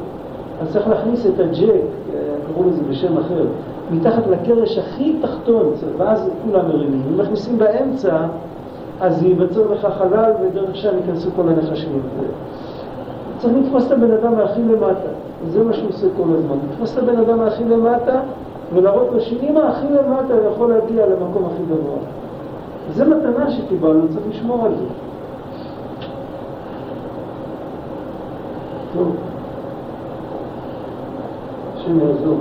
[0.63, 1.81] אז צריך להכניס את הג'ק,
[2.47, 3.45] קראו לזה בשם אחר,
[3.91, 7.03] מתחת לקרש הכי תחתון, ואז כולם מרימים.
[7.13, 8.17] אם מכניסים באמצע,
[9.01, 12.01] אז ייווצר לך חלל, ודרך שם ייכנסו כל הנחשים.
[13.39, 15.09] צריך לתפוס את הבן אדם מהכי למטה,
[15.49, 16.57] זה מה שהוא עושה כל הזמן.
[16.71, 18.21] לתפוס את הבן אדם מהכי למטה,
[18.75, 21.99] ולהראות לו שאם הכי למטה יכול להגיע למקום הכי גבוה.
[22.93, 24.85] זו מתנה שקיבלנו, צריך לשמור על זה.
[28.95, 29.17] טוב.
[31.77, 32.39] השם יעזור.